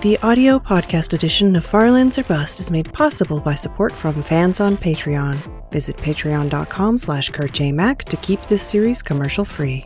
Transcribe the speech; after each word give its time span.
The 0.00 0.16
audio 0.18 0.60
podcast 0.60 1.12
edition 1.12 1.56
of 1.56 1.64
Farlands 1.64 2.18
or 2.18 2.22
Bust 2.22 2.60
is 2.60 2.70
made 2.70 2.92
possible 2.92 3.40
by 3.40 3.56
support 3.56 3.90
from 3.90 4.22
fans 4.22 4.60
on 4.60 4.76
Patreon. 4.76 5.36
Visit 5.72 5.96
patreon.com 5.96 6.96
slash 6.96 7.32
kurtjmac 7.32 8.04
to 8.04 8.16
keep 8.18 8.40
this 8.42 8.62
series 8.62 9.02
commercial 9.02 9.44
free. 9.44 9.84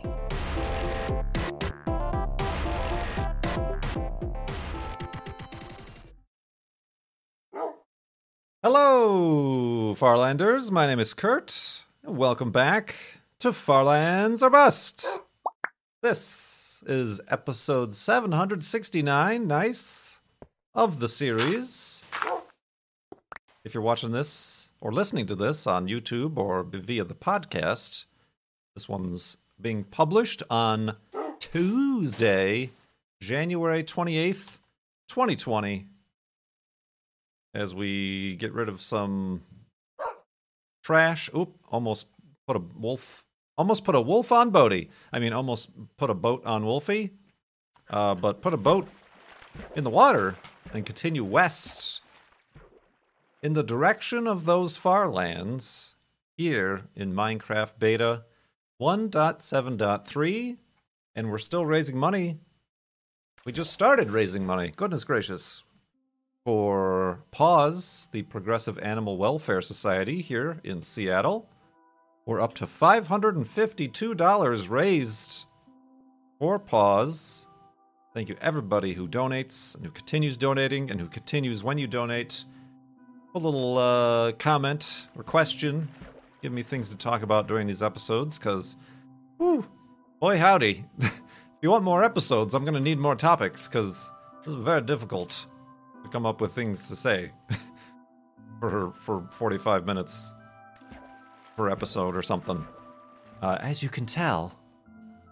Hello, 8.61 9.95
Farlanders. 9.95 10.69
My 10.69 10.85
name 10.85 10.99
is 10.99 11.15
Kurt. 11.15 11.81
Welcome 12.03 12.51
back 12.51 12.93
to 13.39 13.51
Farlands 13.51 14.43
or 14.43 14.51
Bust. 14.51 15.07
This 16.03 16.52
is 16.87 17.21
episode 17.29 17.93
769, 17.93 19.47
nice, 19.47 20.19
of 20.73 20.99
the 20.99 21.09
series. 21.09 22.03
If 23.63 23.73
you're 23.73 23.83
watching 23.83 24.11
this 24.11 24.71
or 24.81 24.91
listening 24.91 25.25
to 25.27 25.35
this 25.35 25.67
on 25.67 25.87
YouTube 25.87 26.37
or 26.37 26.63
via 26.63 27.03
the 27.03 27.13
podcast, 27.13 28.05
this 28.75 28.89
one's 28.89 29.37
being 29.61 29.83
published 29.83 30.43
on 30.49 30.95
Tuesday, 31.39 32.69
January 33.21 33.83
28th, 33.83 34.57
2020 35.07 35.87
as 37.53 37.75
we 37.75 38.35
get 38.35 38.51
rid 38.53 38.67
of 38.67 38.81
some 38.81 39.41
trash. 40.83 41.29
Oop, 41.35 41.55
almost 41.69 42.07
put 42.47 42.57
a 42.57 42.61
wolf 42.77 43.22
almost 43.57 43.83
put 43.83 43.95
a 43.95 44.01
wolf 44.01 44.31
on 44.31 44.49
Bodie. 44.49 44.89
I 45.11 45.19
mean 45.19 45.33
almost 45.33 45.69
put 45.97 46.09
a 46.09 46.13
boat 46.15 46.45
on 46.45 46.65
Wolfie. 46.65 47.11
Uh, 47.89 48.15
but 48.15 48.41
put 48.41 48.53
a 48.53 48.57
boat 48.57 48.87
in 49.75 49.83
the 49.83 49.89
water 49.89 50.35
and 50.73 50.85
continue 50.85 51.23
west 51.23 52.01
in 53.41 53.53
the 53.53 53.63
direction 53.63 54.25
of 54.25 54.45
those 54.45 54.77
far 54.77 55.09
lands 55.09 55.95
here 56.37 56.81
in 56.95 57.13
Minecraft 57.13 57.73
beta 57.77 58.23
1.7.3 58.81 60.57
and 61.15 61.29
we're 61.29 61.37
still 61.37 61.65
raising 61.65 61.97
money. 61.97 62.39
We 63.45 63.51
just 63.51 63.73
started 63.73 64.11
raising 64.11 64.45
money. 64.45 64.71
Goodness 64.75 65.03
gracious 65.03 65.63
for 66.45 67.23
Paws, 67.31 68.07
the 68.11 68.23
Progressive 68.23 68.79
Animal 68.79 69.17
Welfare 69.17 69.61
Society 69.61 70.21
here 70.21 70.59
in 70.63 70.81
Seattle. 70.81 71.49
We're 72.25 72.39
up 72.39 72.53
to 72.55 72.65
$552 72.65 74.69
raised 74.69 75.45
for 76.39 76.57
Paws. 76.57 77.47
Thank 78.13 78.29
you, 78.29 78.37
everybody 78.39 78.93
who 78.93 79.09
donates 79.09 79.75
and 79.75 79.83
who 79.83 79.91
continues 79.91 80.37
donating 80.37 80.89
and 80.89 81.01
who 81.01 81.09
continues 81.09 81.65
when 81.65 81.77
you 81.77 81.85
donate. 81.85 82.45
A 83.35 83.39
little 83.39 83.77
uh, 83.77 84.31
comment 84.33 85.07
or 85.17 85.23
question. 85.23 85.89
Give 86.41 86.53
me 86.53 86.63
things 86.63 86.89
to 86.91 86.95
talk 86.95 87.23
about 87.23 87.47
during 87.47 87.67
these 87.67 87.83
episodes 87.83 88.39
because, 88.39 88.77
whoo, 89.37 89.65
boy 90.21 90.37
howdy. 90.37 90.85
if 90.99 91.21
you 91.61 91.71
want 91.71 91.83
more 91.83 92.05
episodes, 92.05 92.53
I'm 92.53 92.63
going 92.63 92.73
to 92.73 92.79
need 92.79 92.99
more 92.99 93.17
topics 93.17 93.67
because 93.67 94.09
this 94.45 94.55
is 94.55 94.63
very 94.63 94.81
difficult 94.81 95.45
to 96.03 96.09
come 96.09 96.25
up 96.25 96.39
with 96.39 96.53
things 96.53 96.87
to 96.87 96.95
say 96.95 97.31
for 98.61 98.93
for 98.93 99.27
45 99.33 99.85
minutes 99.85 100.33
per 101.55 101.69
episode 101.69 102.15
or 102.15 102.21
something. 102.21 102.65
Uh, 103.41 103.57
as 103.61 103.83
you 103.83 103.89
can 103.89 104.05
tell, 104.05 104.57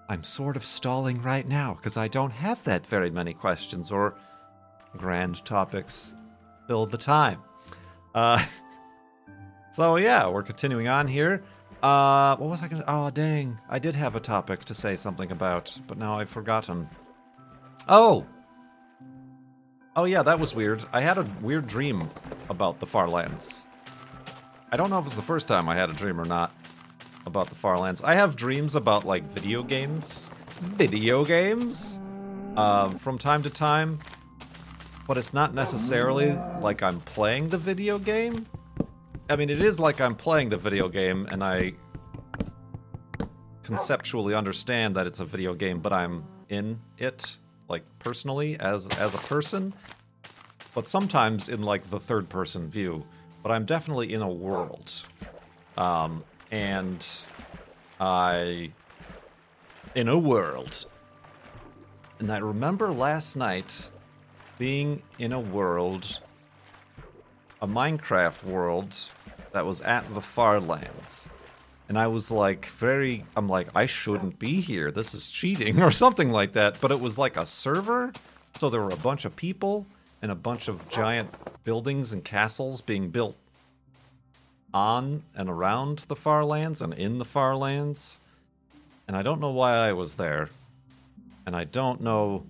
I'm 0.09 0.23
sort 0.23 0.55
of 0.55 0.66
stalling 0.66 1.22
right 1.22 1.47
now 1.47 1.73
because 1.75 1.97
I 1.97 2.08
don't 2.08 2.31
have 2.31 2.63
that 2.66 2.86
very 2.86 3.09
many 3.09 3.33
questions 3.33 3.91
or 3.91 4.16
grand 4.97 5.44
topics 5.45 6.13
fill 6.67 6.86
the 6.86 6.97
time. 6.97 7.39
Uh, 8.13 8.44
so 9.72 9.95
yeah, 9.95 10.30
we're 10.30 10.44
continuing 10.44 10.88
on 10.88 11.07
here. 11.07 11.44
Uh, 11.81 12.35
what 12.38 12.50
was 12.50 12.62
I 12.62 12.67
gonna? 12.67 12.84
Oh 12.88 13.09
dang, 13.09 13.59
I 13.69 13.79
did 13.79 13.96
have 13.96 14.16
a 14.16 14.19
topic 14.19 14.66
to 14.66 14.73
say 14.73 14.96
something 14.96 15.31
about, 15.31 15.79
but 15.88 15.97
now 15.97 16.19
I've 16.19 16.29
forgotten. 16.29 16.88
Oh, 17.88 18.25
Oh 19.96 20.06
yeah, 20.06 20.23
that 20.23 20.40
was 20.40 20.56
weird. 20.56 20.85
I 20.94 21.01
had 21.01 21.17
a 21.17 21.28
weird 21.41 21.67
dream 21.67 22.09
about 22.50 22.79
the 22.79 22.85
Farlands. 22.85 23.66
I 24.74 24.78
don't 24.78 24.90
know 24.90 25.00
if 25.00 25.06
it's 25.06 25.16
the 25.16 25.22
first 25.22 25.50
time 25.50 25.68
I 25.68 25.76
had 25.76 25.90
a 25.90 25.94
dream 25.94 26.20
or 26.20 26.24
not 26.24 26.56
about 27.26 27.50
the 27.50 27.56
Farlands. 27.56 28.02
I 28.02 28.16
have 28.16 28.38
dreams 28.38 28.76
about 28.76 29.06
like 29.06 29.24
video 29.24 29.64
games, 29.64 30.32
video 30.62 31.26
games, 31.26 32.00
um, 32.56 32.98
from 32.98 33.18
time 33.18 33.44
to 33.44 33.50
time, 33.50 34.00
but 35.08 35.18
it's 35.18 35.34
not 35.34 35.54
necessarily 35.54 36.32
like 36.62 36.82
I'm 36.84 37.02
playing 37.02 37.50
the 37.50 37.58
video 37.58 38.00
game. 38.00 38.46
I 39.30 39.36
mean, 39.36 39.50
it 39.50 39.62
is 39.62 39.78
like 39.78 40.00
I'm 40.00 40.16
playing 40.16 40.48
the 40.48 40.58
video 40.58 40.88
game, 40.88 41.28
and 41.30 41.44
I 41.44 41.74
conceptually 43.64 44.34
understand 44.34 44.96
that 44.96 45.06
it's 45.06 45.20
a 45.20 45.26
video 45.26 45.53
game, 45.53 45.82
but 45.82 45.92
I'm 45.92 46.24
in 46.48 46.80
it 46.98 47.38
like 47.68 47.84
personally 48.00 48.58
as 48.62 48.88
as 49.00 49.16
a 49.16 49.20
person, 49.20 49.74
but 50.74 50.88
sometimes 50.88 51.50
in 51.50 51.62
like 51.62 51.90
the 51.90 52.00
third 52.00 52.30
person 52.30 52.70
view. 52.70 53.06
But 53.44 53.52
I'm 53.52 53.66
definitely 53.66 54.13
in 54.13 54.22
a 54.22 54.29
world, 54.29 54.91
um, 55.78 56.24
and 56.52 57.06
I 58.00 58.72
in 59.96 60.07
a 60.07 60.18
world. 60.18 60.85
And 62.19 62.31
I 62.31 62.38
remember 62.38 62.91
last 62.91 63.35
night 63.35 63.90
being 64.59 65.02
in 65.18 65.34
a 65.34 65.40
world, 65.40 66.19
a 67.62 67.68
Minecraft 67.68 68.44
world 68.44 68.96
that 69.53 69.66
was 69.66 69.81
at 69.81 70.13
the 70.13 70.22
Farlands. 70.22 71.29
And 71.90 71.97
I 71.97 72.08
was 72.08 72.31
like 72.31 72.68
very 72.68 73.25
I'm 73.35 73.50
like 73.50 73.68
I 73.75 73.85
shouldn't 73.85 74.40
be 74.40 74.62
here. 74.62 74.91
This 74.91 75.13
is 75.13 75.29
cheating 75.29 75.81
or 75.84 75.91
something 75.91 76.29
like 76.29 76.53
that, 76.53 76.79
but 76.79 76.91
it 76.91 77.00
was 77.00 77.18
like 77.18 77.38
a 77.38 77.46
server, 77.46 78.13
so 78.59 78.69
there 78.69 78.81
were 78.81 78.91
a 78.91 78.97
bunch 78.97 79.25
of 79.25 79.35
people 79.35 79.85
and 80.22 80.32
a 80.32 80.36
bunch 80.36 80.68
of 80.68 80.88
giant 80.90 81.30
buildings 81.64 82.14
and 82.14 82.24
castles 82.24 82.82
being 82.82 83.09
built 83.09 83.36
on 84.74 85.24
and 85.36 85.50
around 85.50 86.00
the 86.08 86.16
far 86.16 86.46
lands 86.46 86.82
and 86.82 86.94
in 86.94 87.18
the 87.18 87.26
far 87.26 87.56
lands. 87.56 88.20
And 89.08 89.18
I 89.18 89.22
don't 89.22 89.42
know 89.42 89.52
why 89.52 89.74
I 89.74 89.94
was 89.94 90.14
there. 90.14 90.50
And 91.46 91.56
I 91.56 91.66
don't 91.66 92.02
know 92.02 92.44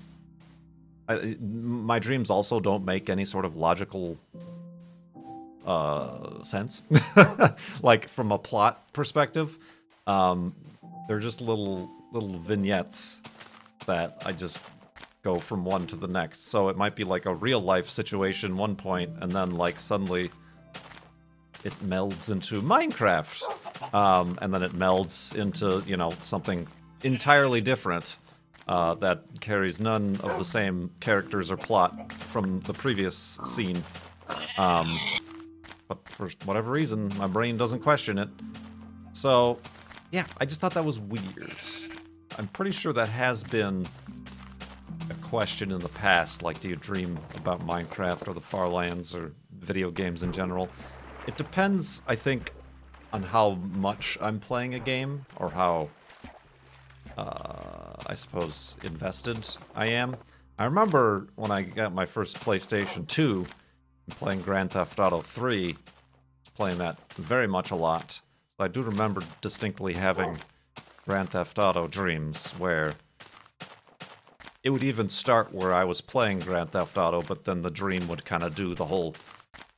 I, 1.12 1.36
my 1.42 2.00
dreams 2.00 2.30
also 2.30 2.60
don't 2.60 2.86
make 2.86 3.10
any 3.10 3.26
sort 3.26 3.44
of 3.46 3.58
logical 3.58 4.18
uh, 5.66 6.44
sense, 6.44 6.82
like 7.82 8.08
from 8.08 8.32
a 8.32 8.38
plot 8.38 8.92
perspective. 8.94 9.58
Um, 10.08 10.56
they're 11.08 11.20
just 11.20 11.42
little 11.42 11.90
little 12.12 12.38
vignettes 12.38 13.22
that 13.86 14.22
I 14.26 14.32
just 14.32 14.62
go 15.22 15.36
from 15.36 15.64
one 15.64 15.86
to 15.88 15.96
the 15.96 16.08
next. 16.08 16.48
So 16.48 16.70
it 16.70 16.78
might 16.78 16.96
be 16.96 17.04
like 17.04 17.26
a 17.26 17.34
real 17.34 17.60
life 17.60 17.90
situation 17.90 18.58
one 18.58 18.76
point, 18.76 19.12
and 19.22 19.32
then 19.32 19.52
like 19.52 19.80
suddenly 19.80 20.32
it 21.64 21.74
melds 21.88 22.32
into 22.32 22.62
Minecraft, 22.62 23.94
um, 23.94 24.38
and 24.42 24.54
then 24.54 24.64
it 24.64 24.72
melds 24.74 25.36
into 25.36 25.84
you 25.88 25.98
know 25.98 26.12
something 26.22 26.68
entirely 27.04 27.62
different. 27.62 28.18
Uh, 28.68 28.94
that 28.94 29.24
carries 29.42 29.80
none 29.80 30.16
of 30.24 30.38
the 30.38 30.46
same 30.46 30.90
characters 31.02 31.52
or 31.52 31.58
plot 31.58 32.14
from 32.14 32.62
the 32.62 32.74
previous 32.74 33.40
scene. 33.44 33.84
Um, 34.58 34.98
but 35.88 36.08
for 36.08 36.30
whatever 36.46 36.72
reason, 36.72 37.12
my 37.18 37.28
brain 37.28 37.58
doesn't 37.58 37.80
question 37.80 38.18
it. 38.18 38.30
So, 39.12 39.60
yeah, 40.12 40.26
I 40.38 40.46
just 40.46 40.62
thought 40.62 40.74
that 40.76 40.86
was 40.86 41.00
weird. 41.00 41.58
I'm 42.38 42.48
pretty 42.50 42.72
sure 42.72 42.94
that 42.94 43.10
has 43.10 43.44
been 43.44 43.86
question 45.32 45.72
in 45.72 45.80
the 45.80 45.88
past, 45.88 46.44
like 46.44 46.60
do 46.60 46.68
you 46.68 46.76
dream 46.76 47.18
about 47.38 47.66
Minecraft 47.66 48.28
or 48.28 48.34
the 48.34 48.42
Far 48.42 48.68
Lands 48.68 49.16
or 49.16 49.32
video 49.60 49.90
games 49.90 50.24
in 50.24 50.34
general? 50.34 50.68
It 51.26 51.38
depends, 51.38 52.02
I 52.06 52.16
think, 52.16 52.52
on 53.14 53.24
how 53.24 53.52
much 53.72 54.18
I'm 54.20 54.42
playing 54.42 54.74
a 54.74 54.80
game 54.80 55.26
or 55.38 55.50
how, 55.50 55.88
uh, 57.18 57.94
I 58.08 58.14
suppose, 58.14 58.76
invested 58.84 59.48
I 59.74 59.86
am. 59.86 60.18
I 60.60 60.66
remember 60.66 61.30
when 61.36 61.50
I 61.50 61.62
got 61.62 61.94
my 61.94 62.06
first 62.06 62.38
PlayStation 62.42 63.08
2, 63.08 63.46
playing 64.10 64.42
Grand 64.42 64.72
Theft 64.72 65.00
Auto 65.00 65.22
3, 65.22 65.78
playing 66.58 66.78
that 66.80 67.00
very 67.14 67.48
much 67.48 67.72
a 67.72 67.76
lot. 67.76 68.20
So 68.58 68.66
I 68.66 68.68
do 68.68 68.82
remember 68.82 69.22
distinctly 69.40 69.94
having 69.94 70.38
Grand 71.08 71.30
Theft 71.30 71.58
Auto 71.58 71.88
dreams 71.88 72.52
where 72.58 72.96
it 74.64 74.70
would 74.70 74.84
even 74.84 75.10
start 75.10 75.54
where 75.54 75.74
I 75.74 75.84
was 75.84 76.02
playing 76.02 76.40
Grand 76.40 76.72
Theft 76.72 76.98
Auto, 76.98 77.22
but 77.22 77.46
then 77.46 77.62
the 77.62 77.72
dream 77.72 78.08
would 78.08 78.26
kind 78.26 78.44
of 78.44 78.56
do 78.56 78.76
the 78.76 78.86
whole 78.86 79.16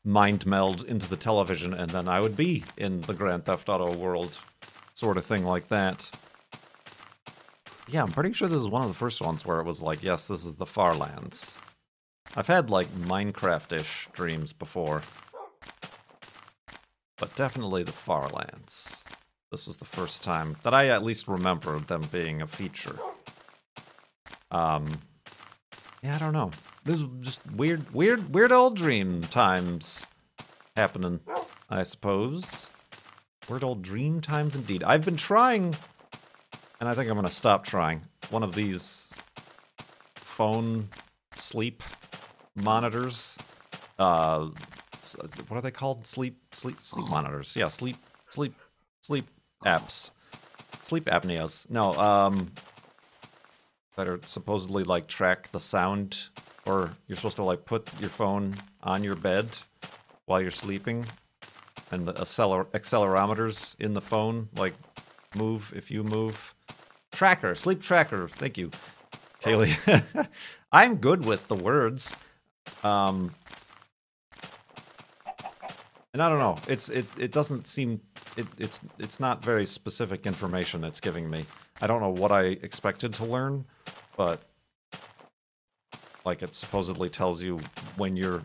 mind 0.03 0.45
meld 0.45 0.83
into 0.83 1.09
the 1.09 1.15
television, 1.15 1.74
and 1.74 1.89
then 1.89 2.07
I 2.07 2.19
would 2.19 2.35
be 2.35 2.65
in 2.77 3.01
the 3.01 3.13
Grand 3.13 3.45
Theft 3.45 3.69
Auto 3.69 3.95
world, 3.95 4.38
sort 4.94 5.18
of 5.18 5.25
thing 5.25 5.45
like 5.45 5.69
that. 5.69 6.12
Yeah, 7.88 8.03
I'm 8.03 8.12
pretty 8.12 8.33
sure 8.33 8.47
this 8.47 8.59
is 8.59 8.68
one 8.68 8.81
of 8.81 8.88
the 8.89 8.94
first 8.94 9.21
ones 9.21 9.45
where 9.45 9.59
it 9.59 9.65
was 9.65 9.81
like, 9.81 10.03
yes, 10.03 10.27
this 10.27 10.45
is 10.45 10.56
the 10.56 10.65
Farlands. 10.65 11.57
I've 12.36 12.47
had 12.47 12.69
like 12.69 12.88
Minecraft-ish 12.94 14.09
dreams 14.12 14.51
before. 14.51 15.01
But 17.18 17.36
definitely 17.36 17.83
the 17.83 17.91
Farlands. 17.91 19.03
This 19.51 19.68
was 19.68 19.77
the 19.77 19.86
first 19.86 20.24
time 20.24 20.57
that 20.63 20.74
I 20.74 20.88
at 20.88 21.03
least 21.03 21.27
remember 21.27 21.79
them 21.79 22.01
being 22.12 22.41
a 22.41 22.47
feature. 22.47 22.97
Um, 24.53 24.88
yeah, 26.03 26.15
I 26.15 26.19
don't 26.19 26.33
know. 26.33 26.51
This 26.85 27.01
is 27.01 27.07
just 27.21 27.41
weird, 27.51 27.94
weird, 27.94 28.33
weird 28.33 28.51
old 28.51 28.75
dream 28.75 29.21
times 29.21 30.05
happening, 30.75 31.19
I 31.69 31.83
suppose. 31.83 32.69
Weird 33.50 33.63
old 33.63 33.81
dream 33.81 34.21
times 34.21 34.55
indeed. 34.55 34.83
I've 34.83 35.03
been 35.03 35.17
trying, 35.17 35.75
and 36.79 36.88
I 36.88 36.94
think 36.94 37.09
I'm 37.09 37.15
going 37.15 37.27
to 37.27 37.33
stop 37.33 37.65
trying, 37.65 38.01
one 38.29 38.44
of 38.44 38.53
these 38.53 39.13
phone 40.15 40.89
sleep 41.35 41.83
monitors. 42.55 43.38
Uh, 43.97 44.50
what 45.47 45.57
are 45.57 45.61
they 45.61 45.71
called? 45.71 46.05
Sleep, 46.05 46.38
sleep, 46.51 46.79
sleep 46.81 47.07
monitors. 47.07 47.55
Yeah, 47.55 47.67
sleep, 47.69 47.97
sleep, 48.29 48.55
sleep 49.01 49.27
apps, 49.65 50.11
sleep 50.81 51.05
apneas. 51.05 51.69
No, 51.69 51.94
um, 51.94 52.51
that 53.95 54.07
are 54.07 54.19
supposedly 54.25 54.84
like 54.84 55.07
track 55.07 55.51
the 55.51 55.60
sound, 55.60 56.30
or 56.66 56.92
you're 57.07 57.16
supposed 57.16 57.36
to 57.38 57.44
like 57.44 57.66
put 57.66 57.90
your 58.00 58.10
phone 58.10 58.56
on 58.84 59.04
your 59.04 59.16
bed 59.16 59.48
while 60.25 60.42
you're 60.42 60.51
sleeping, 60.51 61.06
and 61.92 62.06
the 62.07 62.13
acceler- 62.13 62.68
accelerometers 62.68 63.75
in 63.80 63.94
the 63.94 64.01
phone 64.01 64.50
like 64.56 64.74
move 65.36 65.74
if 65.75 65.92
you 65.92 66.04
move. 66.04 66.54
Tracker, 67.12 67.56
sleep 67.56 67.81
tracker. 67.81 68.28
Thank 68.28 68.57
you, 68.57 68.72
Kaylee. 69.42 70.28
I'm 70.72 70.96
good 70.96 71.25
with 71.25 71.48
the 71.48 71.56
words. 71.56 72.16
Um, 72.84 73.31
and 76.13 76.22
I 76.22 76.30
don't 76.30 76.39
know. 76.39 76.56
It's 76.68 76.89
it 76.89 77.06
it 77.18 77.31
doesn't 77.31 77.68
seem 77.68 78.00
it, 78.38 78.48
it's 78.57 78.80
it's 79.00 79.19
not 79.19 79.44
very 79.44 79.66
specific 79.66 80.25
information 80.25 80.84
it's 80.84 81.00
giving 81.00 81.30
me. 81.30 81.46
I 81.81 81.88
don't 81.88 82.01
know 82.01 82.10
what 82.10 82.31
I 82.31 82.44
expected 82.62 83.13
to 83.16 83.25
learn, 83.25 83.66
but 84.18 84.42
like 86.25 86.42
it 86.42 86.56
supposedly 86.56 87.10
tells 87.10 87.42
you 87.42 87.60
when 87.98 88.15
you're 88.15 88.44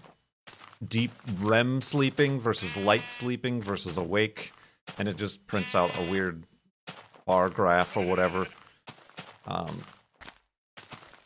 deep 0.87 1.12
REM 1.41 1.81
sleeping 1.81 2.41
versus 2.41 2.76
light 2.76 3.09
sleeping 3.09 3.61
versus 3.61 3.97
awake, 3.97 4.53
and 4.99 5.09
it 5.09 5.17
just 5.17 5.47
prints 5.47 5.75
out 5.75 5.97
a 5.99 6.11
weird 6.11 6.44
bar 7.26 7.49
graph 7.49 7.97
or 7.97 8.05
whatever. 8.05 8.47
Um, 9.47 9.82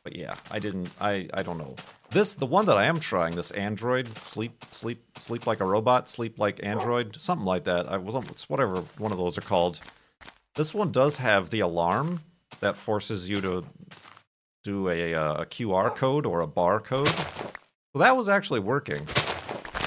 but 0.05 0.17
yeah, 0.17 0.35
I 0.51 0.59
didn't. 0.59 0.91
I 1.01 1.29
I 1.33 1.43
don't 1.43 1.59
know. 1.59 1.75
This 2.11 2.35
the 2.35 2.47
one 2.47 2.67
that 2.67 2.77
I 2.77 2.85
am 2.85 2.99
trying. 2.99 3.35
This 3.35 3.51
Android 3.53 4.17
sleep 4.19 4.65
sleep 4.73 5.03
sleep 5.19 5.47
like 5.47 5.61
a 5.61 5.65
robot, 5.65 6.09
sleep 6.09 6.39
like 6.39 6.61
Android, 6.63 7.21
something 7.21 7.47
like 7.47 7.65
that. 7.65 7.91
I 7.91 7.97
wasn't. 7.97 8.31
It's 8.31 8.49
whatever 8.49 8.83
one 8.99 9.13
of 9.13 9.19
those 9.19 9.39
are 9.39 9.43
called. 9.43 9.81
This 10.55 10.75
one 10.75 10.93
does 10.93 11.17
have 11.17 11.51
the 11.51 11.61
alarm 11.61 12.21
that 12.61 12.77
forces 12.77 13.29
you 13.29 13.41
to 13.41 13.65
do 14.63 14.89
a, 14.89 15.13
a 15.13 15.47
QR 15.47 15.95
code 15.95 16.27
or 16.27 16.43
a 16.43 16.47
barcode. 16.47 17.09
So 17.93 17.99
that 17.99 18.17
was 18.17 18.29
actually 18.29 18.61
working 18.61 19.07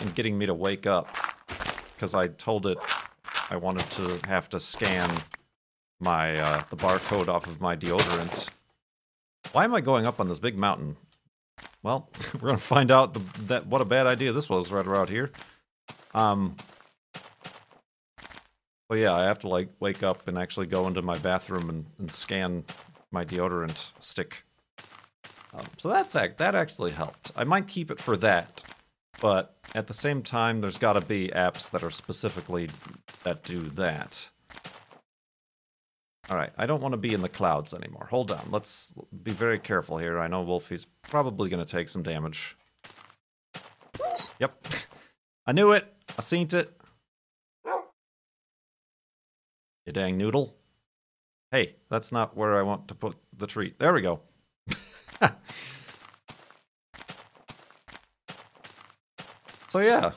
and 0.01 0.16
getting 0.16 0.38
me 0.38 0.45
to 0.45 0.54
wake 0.54 0.86
up 0.86 1.07
because 1.95 2.13
I 2.13 2.27
told 2.27 2.68
it 2.68 2.77
I 3.50 3.56
wanted 3.56 3.89
to 3.92 4.19
have 4.27 4.50
to 4.50 4.60
scan 4.60 5.10
my 6.00 6.38
uh, 6.39 6.63
the 6.69 6.77
barcode 6.77 7.27
off 7.27 7.48
of 7.48 7.62
my 7.62 7.75
deodorant. 7.75 8.50
Why 9.51 9.63
am 9.63 9.74
I 9.74 9.81
going 9.81 10.06
up 10.06 10.19
on 10.19 10.27
this 10.27 10.39
big 10.39 10.57
mountain? 10.57 10.98
Well, 11.83 12.10
we're 12.33 12.50
gonna 12.50 12.57
find 12.57 12.92
out 12.92 13.13
the, 13.13 13.21
that 13.44 13.68
what 13.68 13.81
a 13.81 13.86
bad 13.86 14.07
idea 14.07 14.31
this 14.31 14.50
was 14.50 14.71
right 14.71 14.86
around 14.86 15.10
here. 15.10 15.31
Um. 16.13 16.56
Well, 18.89 19.00
yeah, 19.00 19.16
I 19.16 19.24
have 19.24 19.39
to 19.39 19.48
like 19.48 19.69
wake 19.80 20.04
up 20.04 20.28
and 20.28 20.38
actually 20.38 20.68
go 20.68 20.86
into 20.86 21.01
my 21.01 21.18
bathroom 21.18 21.69
and, 21.69 21.86
and 21.98 22.12
scan 22.12 22.63
my 23.12 23.25
deodorant 23.25 23.92
stick. 24.00 24.44
Um, 25.56 25.66
so 25.78 25.90
that's 25.90 26.13
that 26.13 26.56
actually 26.56 26.92
helped. 26.92 27.31
I 27.36 27.44
might 27.44 27.68
keep 27.68 27.90
it 27.90 28.00
for 28.00 28.18
that, 28.18 28.62
but 29.22 29.56
at 29.74 29.88
the 29.88 29.94
same 29.94 30.22
time, 30.22 30.60
there's 30.60 30.78
got 30.78 30.94
to 30.94 31.02
be 31.02 31.30
apps 31.30 31.72
that 31.72 31.81
are 31.84 31.92
specifically 31.92 32.69
that 33.24 33.44
do 33.44 33.62
that. 33.72 34.28
All 36.30 36.36
right, 36.36 36.52
I 36.57 36.66
don't 36.66 36.81
want 36.81 36.94
to 36.94 36.98
be 36.98 37.13
in 37.13 37.22
the 37.22 37.30
clouds 37.30 37.74
anymore. 37.74 38.07
Hold 38.10 38.31
on, 38.31 38.48
let's 38.50 38.94
be 39.24 39.31
very 39.31 39.60
careful 39.60 39.98
here. 39.98 40.19
I 40.19 40.28
know 40.28 40.44
Wolfie's 40.44 40.88
probably 41.04 41.50
going 41.50 41.63
to 41.63 41.72
take 41.72 41.88
some 41.88 42.04
damage. 42.04 42.57
Yep, 44.40 44.68
I 45.46 45.52
knew 45.54 45.72
it. 45.72 45.86
I 46.18 46.22
seen 46.22 46.48
it. 46.52 46.72
You 49.86 49.94
dang 49.94 50.18
noodle. 50.18 50.56
Hey, 51.52 51.75
that's 51.90 52.12
not 52.12 52.36
where 52.36 52.56
I 52.56 52.63
want 52.63 52.88
to 52.88 52.96
put 52.96 53.16
the 53.38 53.46
treat. 53.46 53.78
There 53.80 53.94
we 53.94 54.02
go. 54.02 54.19
so 59.68 59.80
yeah, 59.80 60.12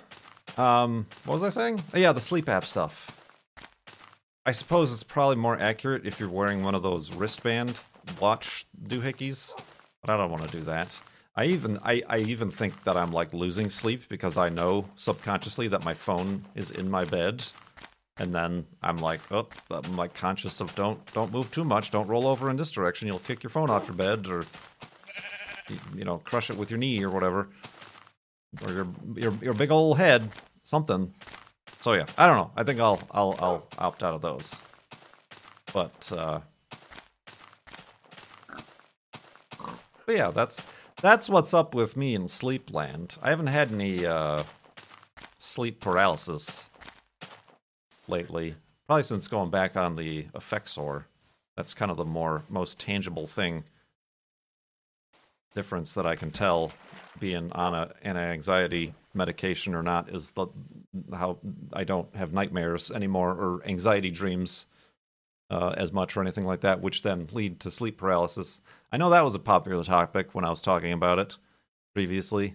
um, 0.57 1.07
what 1.25 1.41
was 1.41 1.43
I 1.45 1.51
saying? 1.51 1.83
Oh, 1.95 1.99
yeah, 1.99 2.13
the 2.13 2.21
sleep 2.21 2.49
app 2.49 2.65
stuff. 2.65 3.15
I 4.45 4.53
suppose 4.53 4.93
it's 4.93 5.03
probably 5.03 5.37
more 5.37 5.61
accurate 5.61 6.07
if 6.07 6.19
you're 6.19 6.29
wearing 6.29 6.63
one 6.63 6.75
of 6.75 6.83
those 6.83 7.15
wristband 7.15 7.81
watch 8.21 8.67
doohickeys, 8.87 9.55
but 10.01 10.11
I 10.11 10.17
don't 10.17 10.31
want 10.31 10.49
to 10.49 10.59
do 10.59 10.65
that. 10.65 10.99
I 11.37 11.45
even 11.45 11.79
I, 11.85 12.03
I 12.09 12.19
even 12.19 12.51
think 12.51 12.83
that 12.85 12.97
I'm 12.97 13.13
like 13.13 13.33
losing 13.33 13.71
sleep 13.71 14.09
because 14.09 14.37
I 14.37 14.49
know 14.49 14.87
subconsciously 14.97 15.69
that 15.69 15.85
my 15.85 15.95
phone 15.95 16.45
is 16.55 16.73
in 16.73 16.91
my 16.91 17.05
bed, 17.05 17.45
and 18.17 18.35
then 18.35 18.67
I'm 18.83 18.97
like, 18.97 19.21
oh, 19.31 19.49
I'm 19.71 19.97
like 19.97 20.15
conscious 20.15 20.61
of 20.61 20.75
don't 20.75 20.99
don't 21.13 21.33
move 21.33 21.51
too 21.53 21.65
much, 21.65 21.91
don't 21.91 22.09
roll 22.09 22.27
over 22.27 22.51
in 22.51 22.57
this 22.57 22.71
direction, 22.71 23.07
you'll 23.07 23.21
kick 23.21 23.43
your 23.43 23.51
phone 23.51 23.71
off 23.71 23.87
your 23.87 23.97
bed, 23.97 24.27
or 24.27 24.45
you 25.97 26.05
know, 26.05 26.19
crush 26.19 26.51
it 26.51 26.57
with 26.57 26.71
your 26.71 26.79
knee 26.79 27.03
or 27.03 27.11
whatever, 27.11 27.49
or 28.65 28.73
your 28.73 28.87
your 29.17 29.33
your 29.43 29.55
big 29.55 29.71
old 29.71 29.99
head, 29.99 30.29
something. 30.63 31.13
So 31.81 31.93
yeah, 31.93 32.07
I 32.17 32.27
don't 32.27 32.37
know. 32.37 32.51
I 32.57 32.65
think 32.65 32.81
I'll 32.81 33.01
I'll 33.11 33.37
I'll 33.39 33.67
opt 33.79 34.03
out 34.03 34.15
of 34.15 34.21
those. 34.21 34.63
But 35.73 36.13
uh 36.13 36.41
But 40.09 40.17
yeah, 40.17 40.31
that's 40.31 40.65
that's 41.03 41.29
what's 41.29 41.53
up 41.53 41.75
with 41.75 41.95
me 41.95 42.15
in 42.15 42.25
Sleepland. 42.25 43.19
I 43.21 43.29
haven't 43.29 43.49
had 43.49 43.71
any 43.71 44.07
uh 44.07 44.43
sleep 45.39 45.81
paralysis 45.81 46.71
lately. 48.09 48.55
Probably 48.87 49.03
since 49.03 49.29
going 49.29 49.51
back 49.51 49.77
on 49.77 49.97
the 49.97 50.23
Effexor. 50.35 51.05
That's 51.59 51.75
kind 51.75 51.91
of 51.91 51.99
the 51.99 52.07
more 52.07 52.43
most 52.49 52.81
tangible 52.81 53.27
thing 53.27 53.65
difference 55.55 55.95
that 55.95 56.07
I 56.07 56.17
can 56.17 56.31
tell 56.31 56.73
being 57.19 57.51
on 57.53 57.75
a 57.75 57.93
anti-anxiety 58.03 58.95
medication 59.15 59.75
or 59.75 59.83
not 59.83 60.09
is 60.09 60.31
the 60.31 60.47
how 61.13 61.39
I 61.73 61.85
don't 61.85 62.15
have 62.15 62.33
nightmares 62.33 62.91
anymore 62.91 63.31
or 63.33 63.63
anxiety 63.67 64.11
dreams 64.11 64.67
uh, 65.51 65.75
as 65.77 65.93
much 65.93 66.17
or 66.17 66.21
anything 66.21 66.45
like 66.45 66.61
that, 66.61 66.81
which 66.81 67.03
then 67.03 67.27
lead 67.33 67.61
to 67.61 67.71
sleep 67.71 67.97
paralysis. 67.97 68.61
I 68.93 68.97
know 68.97 69.11
that 69.11 69.25
was 69.25 69.35
a 69.35 69.41
popular 69.41 69.85
topic 69.85 70.35
when 70.35 70.45
I 70.45 70.51
was 70.51 70.63
talking 70.63 70.93
about 70.93 71.19
it 71.19 71.37
previously. 71.95 72.55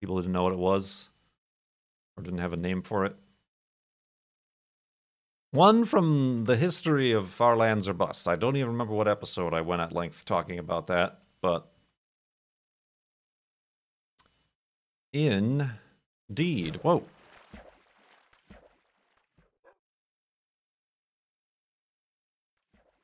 People 0.00 0.16
didn't 0.16 0.32
know 0.32 0.42
what 0.42 0.52
it 0.52 0.58
was 0.58 1.10
or 2.16 2.22
didn't 2.22 2.40
have 2.40 2.52
a 2.52 2.56
name 2.58 2.82
for 2.82 3.04
it. 3.04 3.16
One 5.52 5.84
from 5.84 6.44
the 6.46 6.56
history 6.56 7.12
of 7.12 7.30
Far 7.30 7.56
Lands 7.56 7.88
or 7.88 7.94
Bust. 7.94 8.26
I 8.26 8.34
don't 8.34 8.56
even 8.56 8.72
remember 8.72 8.94
what 8.94 9.06
episode 9.06 9.54
I 9.54 9.60
went 9.60 9.82
at 9.82 9.92
length 9.92 10.24
talking 10.24 10.58
about 10.58 10.88
that, 10.88 11.20
but 11.40 11.68
indeed. 15.14 16.76
Whoa. 16.82 17.04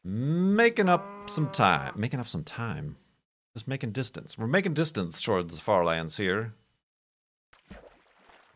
Making 0.03 0.89
up 0.89 1.31
some 1.31 1.51
time. 1.51 1.95
Making 1.97 2.21
up 2.21 2.29
some 2.29 2.45
time. 2.45 2.97
Just 3.55 3.69
making 3.69 3.93
distance. 3.93 4.37
We're 4.37 4.47
making 4.47 4.75
distance 4.75 5.23
towards 5.23 5.55
the 5.55 5.63
Farlands 5.63 6.17
here. 6.17 6.55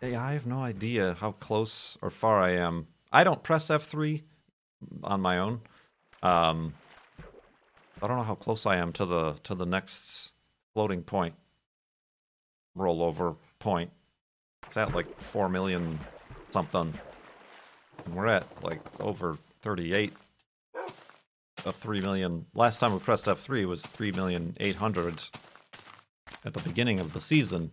Hey, 0.00 0.14
I 0.16 0.32
have 0.32 0.46
no 0.46 0.58
idea 0.58 1.16
how 1.18 1.32
close 1.32 1.96
or 2.02 2.10
far 2.10 2.40
I 2.40 2.52
am. 2.52 2.88
I 3.12 3.24
don't 3.24 3.42
press 3.42 3.68
F3 3.68 4.22
on 5.04 5.20
my 5.20 5.38
own. 5.38 5.60
Um, 6.22 6.74
I 8.02 8.06
don't 8.06 8.16
know 8.16 8.22
how 8.22 8.34
close 8.34 8.66
I 8.66 8.76
am 8.76 8.92
to 8.94 9.06
the 9.06 9.32
to 9.44 9.54
the 9.54 9.64
next 9.64 10.32
floating 10.74 11.02
point, 11.02 11.34
rollover 12.76 13.36
point. 13.58 13.90
It's 14.66 14.76
at 14.76 14.94
like 14.94 15.20
four 15.20 15.48
million 15.48 15.98
something. 16.50 16.94
And 18.04 18.14
we're 18.14 18.26
at 18.26 18.46
like 18.62 18.80
over 19.00 19.36
thirty-eight 19.62 20.12
of 21.64 21.76
three 21.76 22.00
million. 22.00 22.46
Last 22.54 22.78
time 22.80 22.92
we 22.92 22.98
pressed 22.98 23.26
F3 23.26 23.64
was 23.66 23.84
three 23.86 24.12
million 24.12 24.56
eight 24.60 24.76
hundred. 24.76 25.22
at 26.44 26.52
the 26.52 26.60
beginning 26.60 27.00
of 27.00 27.12
the 27.12 27.20
season. 27.20 27.70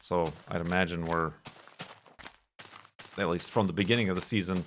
So 0.00 0.32
I'd 0.48 0.60
imagine 0.60 1.04
we're, 1.06 1.32
at 3.18 3.28
least 3.28 3.50
from 3.50 3.66
the 3.66 3.72
beginning 3.72 4.08
of 4.08 4.14
the 4.14 4.20
season, 4.22 4.62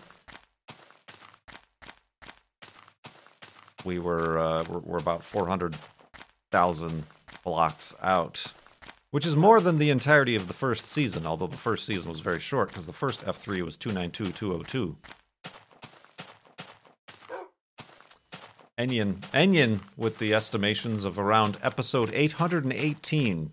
we 3.86 4.00
were 4.00 4.38
uh, 4.38 4.64
we're, 4.68 4.80
we're 4.80 4.98
about 4.98 5.24
400,000 6.52 7.04
blocks 7.44 7.94
out, 8.02 8.54
which 9.12 9.26
is 9.26 9.36
more 9.36 9.62
than 9.62 9.78
the 9.78 9.90
entirety 9.92 10.36
of 10.36 10.48
the 10.48 10.54
first 10.54 10.88
season. 10.88 11.26
Although 11.26 11.48
the 11.48 11.58
first 11.58 11.86
season 11.86 12.10
was 12.10 12.22
very 12.22 12.40
short 12.40 12.70
because 12.70 12.88
the 12.88 12.94
first 12.94 13.26
F3 13.26 13.62
was 13.64 13.78
292,202. 13.78 14.96
Enyin, 18.78 19.16
Enyin 19.34 19.82
with 19.98 20.18
the 20.20 20.34
estimations 20.34 21.04
of 21.04 21.20
around 21.20 21.58
episode 21.62 22.12
818. 22.14 23.52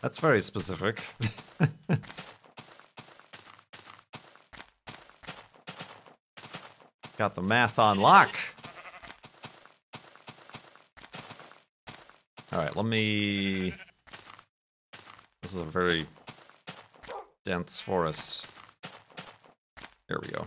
That's 0.00 0.18
very 0.18 0.40
specific. 0.40 1.04
Got 7.16 7.36
the 7.36 7.42
math 7.42 7.78
on 7.78 7.98
lock. 8.00 8.34
All 12.54 12.60
right, 12.60 12.72
let 12.84 12.90
me. 12.90 13.74
This 15.40 15.54
is 15.54 15.56
a 15.56 15.64
very 15.64 16.06
dense 17.42 17.80
forest. 17.80 18.46
There 20.06 20.18
we 20.22 20.28
go. 20.28 20.46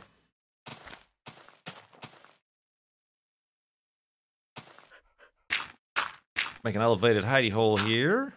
Make 6.63 6.75
an 6.75 6.83
elevated 6.83 7.23
hidey 7.23 7.51
hole 7.51 7.77
here. 7.77 8.33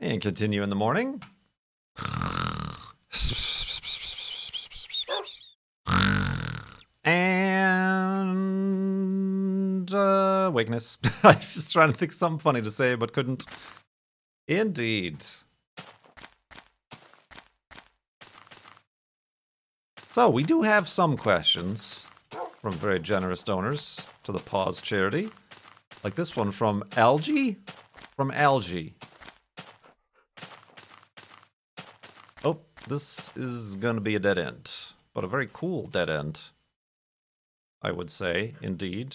And 0.00 0.22
continue 0.22 0.62
in 0.62 0.70
the 0.70 0.76
morning. 0.76 1.22
wakeness. 10.50 10.98
I 11.22 11.34
was 11.34 11.54
just 11.54 11.72
trying 11.72 11.92
to 11.92 11.98
think 11.98 12.12
something 12.12 12.38
funny 12.38 12.62
to 12.62 12.70
say, 12.70 12.94
but 12.94 13.12
couldn't. 13.12 13.46
Indeed. 14.46 15.24
So 20.12 20.28
we 20.28 20.42
do 20.42 20.62
have 20.62 20.88
some 20.88 21.16
questions 21.16 22.06
from 22.60 22.72
very 22.72 22.98
generous 22.98 23.44
donors 23.44 24.04
to 24.24 24.32
the 24.32 24.40
Paws 24.40 24.80
charity. 24.80 25.28
Like 26.02 26.14
this 26.14 26.34
one 26.36 26.50
from 26.50 26.84
Algie? 26.96 27.56
From 28.16 28.30
Algie. 28.30 28.94
Oh, 32.44 32.58
this 32.88 33.30
is 33.36 33.76
going 33.76 33.96
to 33.96 34.00
be 34.00 34.14
a 34.14 34.18
dead 34.18 34.38
end, 34.38 34.70
but 35.14 35.24
a 35.24 35.28
very 35.28 35.48
cool 35.52 35.86
dead 35.86 36.10
end. 36.10 36.40
I 37.82 37.92
would 37.92 38.10
say, 38.10 38.54
indeed. 38.60 39.14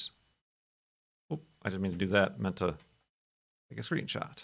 I 1.63 1.69
didn't 1.69 1.81
mean 1.81 1.93
to 1.93 1.97
do 1.97 2.07
that. 2.07 2.39
Meant 2.39 2.57
to 2.57 2.75
take 3.69 3.79
a 3.79 3.81
screenshot. 3.81 4.43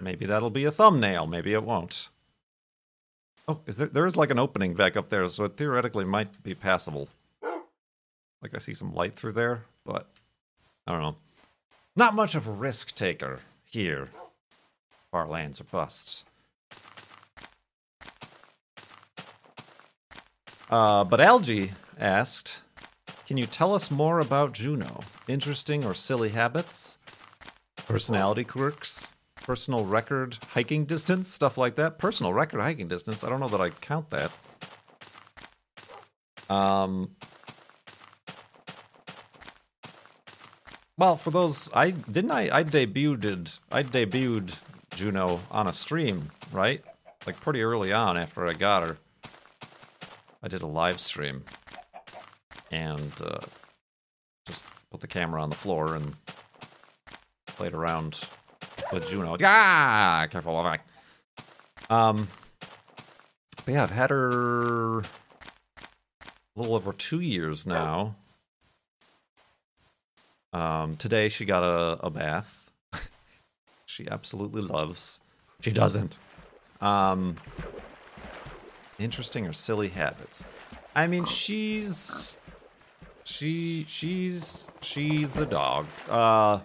Maybe 0.00 0.26
that'll 0.26 0.50
be 0.50 0.64
a 0.64 0.70
thumbnail. 0.70 1.26
Maybe 1.26 1.52
it 1.52 1.64
won't. 1.64 2.08
Oh, 3.48 3.60
is 3.66 3.78
there? 3.78 3.88
There 3.88 4.06
is 4.06 4.16
like 4.16 4.30
an 4.30 4.38
opening 4.38 4.74
back 4.74 4.96
up 4.96 5.08
there, 5.08 5.26
so 5.28 5.44
it 5.44 5.56
theoretically 5.56 6.04
might 6.04 6.42
be 6.42 6.54
passable. 6.54 7.08
Like 8.42 8.54
I 8.54 8.58
see 8.58 8.74
some 8.74 8.94
light 8.94 9.16
through 9.16 9.32
there, 9.32 9.64
but 9.84 10.08
I 10.86 10.92
don't 10.92 11.02
know. 11.02 11.16
Not 11.96 12.14
much 12.14 12.34
of 12.36 12.46
a 12.46 12.52
risk 12.52 12.94
taker 12.94 13.40
here. 13.64 14.08
Far 15.10 15.26
lands 15.26 15.60
or 15.60 15.64
busts. 15.64 16.24
Uh, 20.70 21.02
but 21.04 21.18
Algie 21.18 21.72
asked, 21.98 22.60
"Can 23.28 23.36
you 23.36 23.44
tell 23.44 23.74
us 23.74 23.90
more 23.90 24.20
about 24.20 24.54
Juno? 24.54 25.00
Interesting 25.28 25.84
or 25.84 25.92
silly 25.92 26.30
habits, 26.30 26.98
personality 27.84 28.42
quirks, 28.42 29.12
personal 29.42 29.84
record 29.84 30.38
hiking 30.48 30.86
distance, 30.86 31.28
stuff 31.28 31.58
like 31.58 31.74
that. 31.74 31.98
Personal 31.98 32.32
record 32.32 32.62
hiking 32.62 32.88
distance. 32.88 33.22
I 33.22 33.28
don't 33.28 33.38
know 33.38 33.48
that 33.48 33.60
I 33.60 33.68
count 33.68 34.08
that. 34.08 34.32
Um. 36.48 37.10
Well, 40.96 41.18
for 41.18 41.30
those, 41.30 41.68
I 41.74 41.90
didn't 41.90 42.30
I 42.30 42.60
I 42.60 42.64
debuted 42.64 43.58
I 43.70 43.82
debuted 43.82 44.56
Juno 44.96 45.38
on 45.50 45.66
a 45.66 45.74
stream, 45.74 46.30
right? 46.50 46.82
Like 47.26 47.38
pretty 47.42 47.60
early 47.60 47.92
on 47.92 48.16
after 48.16 48.46
I 48.46 48.54
got 48.54 48.84
her. 48.84 48.96
I 50.42 50.48
did 50.48 50.62
a 50.62 50.66
live 50.66 50.98
stream 50.98 51.44
and 52.70 53.12
uh, 53.24 53.38
just 54.46 54.64
put 54.90 55.00
the 55.00 55.06
camera 55.06 55.42
on 55.42 55.50
the 55.50 55.56
floor 55.56 55.94
and 55.94 56.14
played 57.46 57.74
around 57.74 58.20
with 58.92 59.08
Juno. 59.08 59.36
Ah, 59.42 60.26
careful, 60.30 60.62
back. 60.62 60.86
Um, 61.90 62.28
but 63.64 63.74
yeah, 63.74 63.82
I've 63.82 63.90
had 63.90 64.10
her 64.10 65.00
a 65.00 65.04
little 66.56 66.74
over 66.74 66.92
two 66.92 67.20
years 67.20 67.66
now. 67.66 68.16
Um, 70.52 70.96
today 70.96 71.28
she 71.28 71.44
got 71.44 71.62
a, 71.62 72.06
a 72.06 72.10
bath. 72.10 72.70
she 73.86 74.08
absolutely 74.08 74.62
loves. 74.62 75.20
She 75.60 75.70
doesn't. 75.70 76.18
Um, 76.80 77.36
interesting 78.98 79.46
or 79.46 79.52
silly 79.52 79.88
habits. 79.88 80.44
I 80.94 81.06
mean, 81.06 81.24
she's 81.24 82.36
she 83.28 83.84
she's 83.88 84.66
she's 84.80 85.36
a 85.36 85.46
dog. 85.46 85.86
Uh, 86.08 86.60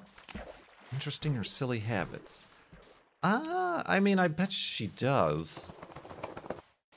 interesting 0.92 1.38
or 1.38 1.44
silly 1.44 1.80
habits. 1.80 2.48
Ah, 3.22 3.80
uh, 3.80 3.84
I 3.86 4.00
mean, 4.00 4.20
I 4.20 4.28
bet 4.28 4.52
she 4.52 4.88
does. 4.88 5.72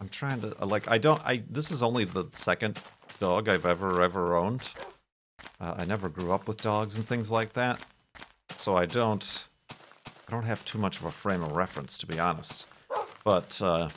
I'm 0.01 0.09
trying 0.09 0.41
to 0.43 0.65
like. 0.65 0.89
I 0.89 0.99
don't. 0.99 1.21
I 1.25 1.43
this 1.51 1.71
is 1.71 1.83
only 1.83 2.05
the 2.05 2.27
second 2.33 2.81
dog 3.19 3.49
I've 3.49 3.67
ever 3.67 4.03
ever 4.03 4.37
owned. 4.37 4.73
Uh, 5.61 5.75
I 5.79 5.85
never 5.85 6.09
grew 6.09 6.33
up 6.33 6.49
with 6.49 6.61
dogs 6.61 6.97
and 6.97 7.07
things 7.07 7.31
like 7.31 7.53
that, 7.55 7.81
so 8.57 8.77
I 8.77 8.87
don't. 8.87 9.49
I 9.71 10.33
don't 10.33 10.45
have 10.45 10.65
too 10.65 10.79
much 10.79 10.99
of 10.99 11.07
a 11.07 11.11
frame 11.11 11.43
of 11.43 11.53
reference, 11.53 11.99
to 11.99 12.07
be 12.07 12.19
honest. 12.19 12.67
But 13.25 13.61
uh, 13.63 13.89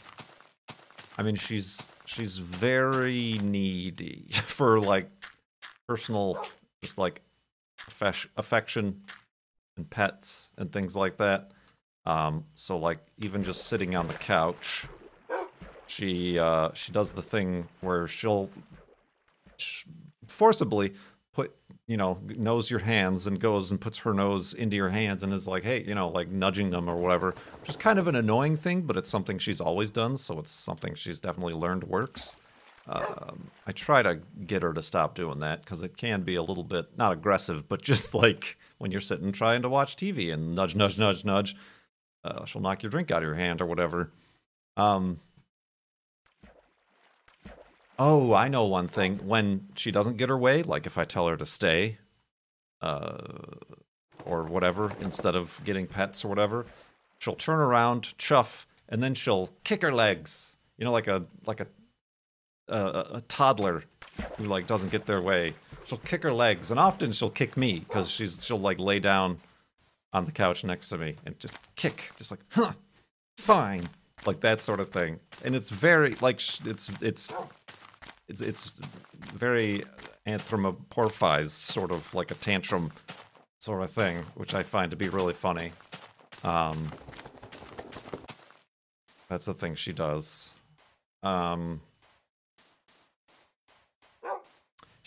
I 1.18 1.24
mean, 1.24 1.36
she's 1.36 1.88
she's 2.06 2.38
very 2.38 3.40
needy 3.44 4.30
for 4.34 4.80
like 4.80 5.10
personal, 5.90 6.46
just 6.84 7.00
like 7.00 7.20
affection 8.38 9.02
and 9.76 9.90
pets 9.90 10.52
and 10.60 10.72
things 10.72 10.96
like 10.96 11.18
that. 11.18 11.50
Um, 12.06 12.46
so 12.54 12.78
like 12.78 13.00
even 13.18 13.44
just 13.44 13.66
sitting 13.66 13.96
on 13.96 14.08
the 14.08 14.14
couch, 14.14 14.86
she 15.88 16.38
uh, 16.38 16.70
she 16.74 16.92
does 16.92 17.12
the 17.12 17.24
thing 17.24 17.68
where 17.82 18.08
she'll 18.08 18.52
forcibly 20.28 20.94
put 21.34 21.56
you 21.88 21.98
know 21.98 22.20
knows 22.38 22.70
your 22.70 22.80
hands 22.80 23.26
and 23.26 23.40
goes 23.40 23.72
and 23.72 23.82
puts 23.82 23.98
her 23.98 24.14
nose 24.14 24.54
into 24.54 24.76
your 24.76 24.90
hands 24.90 25.24
and 25.24 25.34
is 25.34 25.48
like 25.48 25.64
hey 25.64 25.84
you 25.86 25.96
know 25.96 26.08
like 26.08 26.30
nudging 26.30 26.70
them 26.70 26.88
or 26.88 26.96
whatever 26.96 27.34
which 27.60 27.70
is 27.70 27.76
kind 27.76 28.00
of 28.00 28.08
an 28.08 28.16
annoying 28.16 28.56
thing 28.56 28.82
but 28.82 28.96
it's 28.96 29.10
something 29.10 29.38
she's 29.38 29.60
always 29.60 29.92
done 29.92 30.16
so 30.16 30.40
it's 30.40 30.52
something 30.52 30.96
she's 30.96 31.20
definitely 31.20 31.54
learned 31.54 31.84
works 31.84 32.38
um, 32.90 33.50
i 33.68 33.72
try 33.72 34.02
to 34.02 34.20
get 34.46 34.64
her 34.64 34.74
to 34.74 34.82
stop 34.82 35.16
doing 35.16 35.40
that 35.40 35.62
because 35.62 35.82
it 35.82 35.96
can 35.96 36.22
be 36.22 36.36
a 36.36 36.44
little 36.44 36.64
bit 36.64 36.86
not 36.98 37.14
aggressive 37.14 37.68
but 37.70 37.82
just 37.82 38.14
like 38.24 38.58
when 38.78 38.92
you're 38.92 39.02
sitting 39.02 39.32
trying 39.32 39.62
to 39.62 39.70
watch 39.70 39.96
tv 39.96 40.34
and 40.34 40.56
nudge 40.56 40.76
nudge 40.76 40.98
nudge 40.98 41.24
nudge 41.24 41.56
uh, 42.24 42.44
she'll 42.46 42.62
knock 42.62 42.84
your 42.84 42.90
drink 42.90 43.12
out 43.12 43.24
of 43.24 43.28
your 43.28 43.36
hand 43.36 43.62
or 43.62 43.66
whatever 43.66 44.12
um, 44.78 45.20
Oh, 48.02 48.34
I 48.34 48.48
know 48.48 48.64
one 48.64 48.88
thing. 48.88 49.18
When 49.28 49.68
she 49.76 49.92
doesn't 49.92 50.16
get 50.16 50.30
her 50.30 50.38
way, 50.38 50.64
like 50.64 50.86
if 50.86 50.98
I 50.98 51.04
tell 51.04 51.28
her 51.28 51.36
to 51.36 51.46
stay, 51.46 51.98
uh, 52.82 53.18
or 54.26 54.44
whatever, 54.44 54.92
instead 55.02 55.36
of 55.36 55.60
getting 55.66 55.86
pets 55.86 56.24
or 56.24 56.30
whatever, 56.30 56.66
she'll 57.18 57.36
turn 57.36 57.60
around, 57.60 58.18
chuff, 58.18 58.66
and 58.88 59.04
then 59.04 59.14
she'll 59.16 59.50
kick 59.66 59.82
her 59.82 59.92
legs. 59.92 60.56
You 60.78 60.86
know, 60.86 60.94
like 60.94 61.10
a 61.10 61.26
like 61.46 61.60
a 61.60 61.68
a, 62.70 63.18
a 63.18 63.22
toddler 63.22 63.84
who 64.38 64.46
like 64.46 64.68
doesn't 64.68 64.92
get 64.92 65.06
their 65.06 65.22
way. 65.22 65.54
She'll 65.86 65.98
kick 66.00 66.24
her 66.24 66.34
legs, 66.34 66.72
and 66.72 66.80
often 66.80 67.12
she'll 67.12 67.30
kick 67.30 67.58
me 67.58 67.80
because 67.80 68.10
she's 68.10 68.44
she'll 68.46 68.60
like 68.60 68.80
lay 68.80 69.00
down 69.00 69.40
on 70.14 70.26
the 70.26 70.32
couch 70.32 70.64
next 70.64 70.90
to 70.90 70.98
me 70.98 71.16
and 71.26 71.38
just 71.40 71.58
kick, 71.76 72.12
just 72.18 72.32
like, 72.32 72.42
huh, 72.50 72.74
fine, 73.38 73.88
like 74.26 74.40
that 74.42 74.62
sort 74.62 74.80
of 74.80 74.92
thing. 74.92 75.20
And 75.44 75.56
it's 75.56 75.70
very 75.70 76.16
like 76.22 76.42
it's 76.66 76.92
it's 77.02 77.34
it's, 78.28 78.42
it's 78.42 78.82
very 79.34 79.84
anthropomorphized, 80.28 81.50
sort 81.50 81.92
of 81.92 82.14
like 82.14 82.32
a 82.32 82.36
tantrum 82.36 82.92
sort 83.60 83.82
of 83.84 83.92
thing, 83.92 84.24
which 84.36 84.54
I 84.54 84.64
find 84.64 84.92
to 84.92 84.98
be 84.98 85.10
really 85.10 85.34
funny. 85.34 85.72
Um, 86.44 86.92
that's 89.28 89.46
the 89.46 89.54
thing 89.54 89.76
she 89.76 89.94
does. 89.94 90.54
Um, 91.24 91.82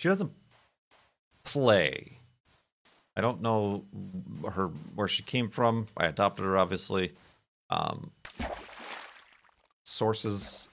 she 0.02 0.08
doesn't 0.08 0.32
play. 1.44 2.18
I 3.16 3.20
don't 3.20 3.40
know 3.40 3.84
her 4.50 4.66
where 4.96 5.06
she 5.06 5.22
came 5.22 5.48
from. 5.48 5.86
I 5.96 6.06
adopted 6.06 6.44
her, 6.44 6.58
obviously. 6.58 7.12
Um, 7.70 8.10
sources 9.84 10.68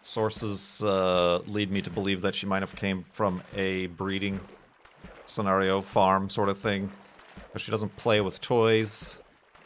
sources 0.00 0.80
uh, 0.84 1.38
lead 1.48 1.72
me 1.72 1.82
to 1.82 1.90
believe 1.90 2.22
that 2.22 2.36
she 2.36 2.46
might 2.46 2.62
have 2.62 2.76
came 2.76 3.04
from 3.10 3.42
a 3.56 3.86
breeding 3.88 4.40
scenario 5.24 5.82
farm 5.82 6.30
sort 6.30 6.48
of 6.48 6.56
thing 6.56 6.88
but 7.52 7.60
she 7.60 7.72
doesn't 7.72 7.94
play 7.96 8.20
with 8.20 8.40
toys 8.40 9.18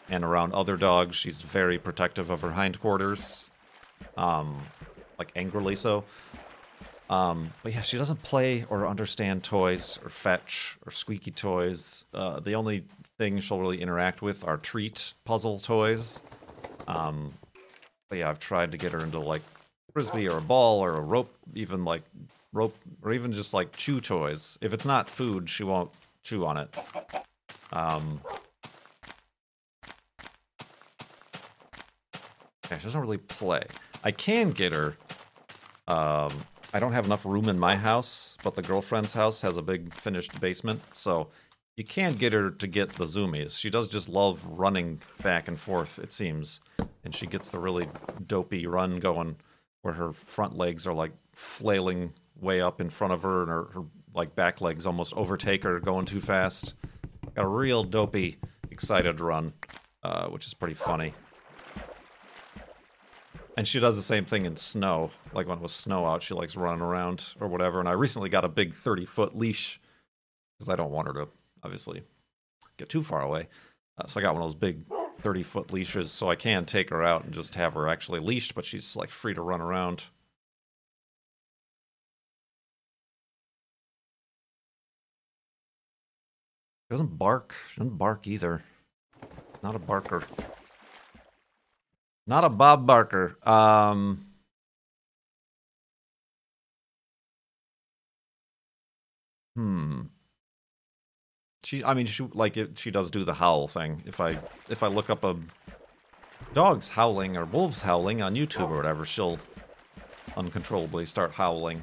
and 0.09 0.25
around 0.25 0.55
other 0.55 0.77
dogs 0.79 1.15
she's 1.15 1.43
very 1.43 1.79
protective 1.79 2.31
of 2.31 2.41
her 2.41 2.51
hindquarters 2.51 3.51
um 4.17 4.59
like 5.19 5.31
angrily 5.37 5.77
so 5.77 6.03
um 7.11 7.53
but 7.63 7.75
yeah 7.75 7.83
she 7.83 7.99
doesn't 7.99 8.23
play 8.23 8.65
or 8.71 8.87
understand 8.87 9.45
toys 9.45 9.99
or 10.03 10.09
fetch 10.09 10.79
or 10.87 10.91
squeaky 10.91 11.31
toys 11.31 12.07
uh, 12.15 12.41
the 12.41 12.55
only 12.55 12.85
thing 13.19 13.39
she'll 13.39 13.61
really 13.61 13.83
interact 13.83 14.23
with 14.23 14.47
are 14.49 14.57
treat 14.57 15.13
puzzle 15.25 15.59
toys 15.59 16.23
um 16.89 17.35
but 18.09 18.17
yeah 18.17 18.31
i've 18.31 18.39
tried 18.41 18.73
to 18.73 18.79
get 18.79 18.93
her 18.93 19.01
into 19.01 19.19
like 19.19 19.43
frisbee 19.93 20.29
or 20.29 20.39
a 20.39 20.43
ball 20.43 20.81
or 20.81 20.97
a 20.97 21.01
rope, 21.01 21.35
even 21.55 21.85
like 21.85 22.03
rope 22.53 22.77
or 23.03 23.13
even 23.13 23.33
just 23.33 23.55
like 23.55 23.77
chew 23.77 24.01
toys. 24.01 24.59
If 24.61 24.73
it's 24.73 24.85
not 24.85 25.09
food, 25.09 25.49
she 25.49 25.65
won't 25.65 25.91
chew 26.23 26.47
on 26.47 26.57
it. 26.57 26.77
Um, 27.73 28.21
yeah, 32.71 32.79
she 32.79 32.85
doesn't 32.85 33.01
really 33.01 33.19
play. 33.19 33.63
I 34.05 34.11
can 34.13 34.51
get 34.51 34.73
her. 34.73 34.97
Um, 35.89 36.33
I 36.73 36.79
don't 36.79 36.93
have 36.93 37.07
enough 37.07 37.25
room 37.25 37.49
in 37.49 37.59
my 37.59 37.75
house, 37.75 38.37
but 38.45 38.55
the 38.55 38.63
girlfriend's 38.63 39.13
house 39.13 39.41
has 39.41 39.57
a 39.57 39.63
big 39.63 39.93
finished 39.93 40.41
basement, 40.41 40.81
so 40.95 41.29
you 41.77 41.85
can't 41.85 42.17
get 42.17 42.33
her 42.33 42.51
to 42.51 42.67
get 42.69 42.91
the 42.91 43.07
zoomies. 43.07 43.59
She 43.59 43.71
does 43.71 43.89
just 43.89 44.09
love 44.09 44.45
running 44.47 45.01
back 45.23 45.49
and 45.49 45.59
forth, 45.59 45.99
it 45.99 46.13
seems, 46.13 46.61
and 47.05 47.13
she 47.15 47.27
gets 47.27 47.51
the 47.51 47.59
really 47.59 47.89
dopey 48.27 48.67
run 48.67 49.01
going 49.01 49.35
where 49.83 49.95
her 49.95 50.13
front 50.13 50.57
legs 50.57 50.87
are 50.87 50.95
like 50.95 51.13
flailing 51.35 52.13
way 52.39 52.61
up 52.61 52.81
in 52.81 52.89
front 52.89 53.13
of 53.13 53.23
her 53.23 53.43
and 53.43 53.51
her, 53.51 53.65
her 53.73 53.83
like 54.15 54.35
back 54.37 54.61
legs 54.61 54.87
almost 54.87 55.13
overtake 55.15 55.63
her 55.65 55.81
going 55.81 56.07
too 56.07 56.21
fast. 56.21 56.75
Got 57.35 57.47
a 57.47 57.49
real 57.49 57.83
dopey, 57.83 58.37
excited 58.71 59.21
run, 59.21 59.53
uh, 60.03 60.29
which 60.29 60.47
is 60.47 60.55
pretty 60.55 60.75
funny. 60.75 61.15
And 63.57 63.67
she 63.67 63.81
does 63.81 63.97
the 63.97 64.03
same 64.03 64.25
thing 64.25 64.47
in 64.47 64.57
snow. 64.57 65.11
Like 65.35 65.47
when 65.47 65.59
it 65.59 65.63
was 65.63 65.73
snow 65.73 66.07
out, 66.07 66.23
she 66.23 66.35
likes 66.35 66.57
running 66.57 66.83
around 66.83 67.35
or 67.41 67.49
whatever. 67.49 67.81
And 67.81 67.89
I 67.89 67.93
recently 67.93 68.29
got 68.29 68.45
a 68.45 68.49
big 68.49 68.75
30 68.75 69.05
foot 69.05 69.37
leash 69.37 69.81
because 70.59 70.69
I 70.71 70.77
don't 70.77 70.93
want 70.93 71.09
her 71.09 71.15
to 71.15 71.29
obviously 71.63 72.03
get 72.77 72.89
too 72.89 73.03
far 73.03 73.23
away. 73.23 73.49
Uh, 73.99 74.07
so 74.07 74.19
I 74.19 74.23
got 74.23 74.35
one 74.35 74.43
of 74.43 74.47
those 74.47 74.55
big 74.55 74.83
30 75.21 75.43
foot 75.43 75.73
leashes 75.73 76.11
so 76.11 76.31
I 76.31 76.37
can 76.37 76.65
take 76.65 76.91
her 76.91 77.03
out 77.03 77.25
and 77.25 77.35
just 77.35 77.55
have 77.55 77.75
her 77.75 77.89
actually 77.89 78.21
leashed, 78.21 78.55
but 78.55 78.65
she's 78.65 78.97
like 78.97 79.11
free 79.11 79.35
to 79.35 79.43
run 79.43 79.61
around. 79.61 80.05
She 86.89 86.95
doesn't 86.95 87.19
bark. 87.19 87.55
She 87.73 87.81
doesn't 87.81 87.99
bark 87.99 88.27
either. 88.27 88.63
Not 89.63 89.75
a 89.75 89.79
barker. 89.79 90.25
Not 92.31 92.45
a 92.45 92.49
Bob 92.49 92.87
Barker. 92.87 93.37
Um, 93.43 94.25
hmm. 99.57 100.03
She 101.65 101.83
i 101.83 101.93
mean 101.93 102.07
she 102.07 102.23
like 102.33 102.57
it, 102.57 102.79
she 102.79 102.93
does 102.93 103.11
do 103.11 103.25
the 103.25 103.35
howl 103.35 103.67
thing. 103.67 104.05
If 104.07 104.21
i 104.21 104.39
if 104.69 104.85
i 104.85 104.87
look 104.87 105.11
up 105.11 105.25
a 105.25 105.37
dog's 106.53 106.89
howling 106.89 107.37
or 107.37 107.47
wolves 107.47 107.83
howling 107.83 108.23
on 108.23 108.37
youtube 108.37 108.71
or 108.71 108.77
whatever 108.77 109.05
she'll 109.05 109.39
uncontrollably 110.37 111.07
start 111.07 111.33
howling. 111.33 111.83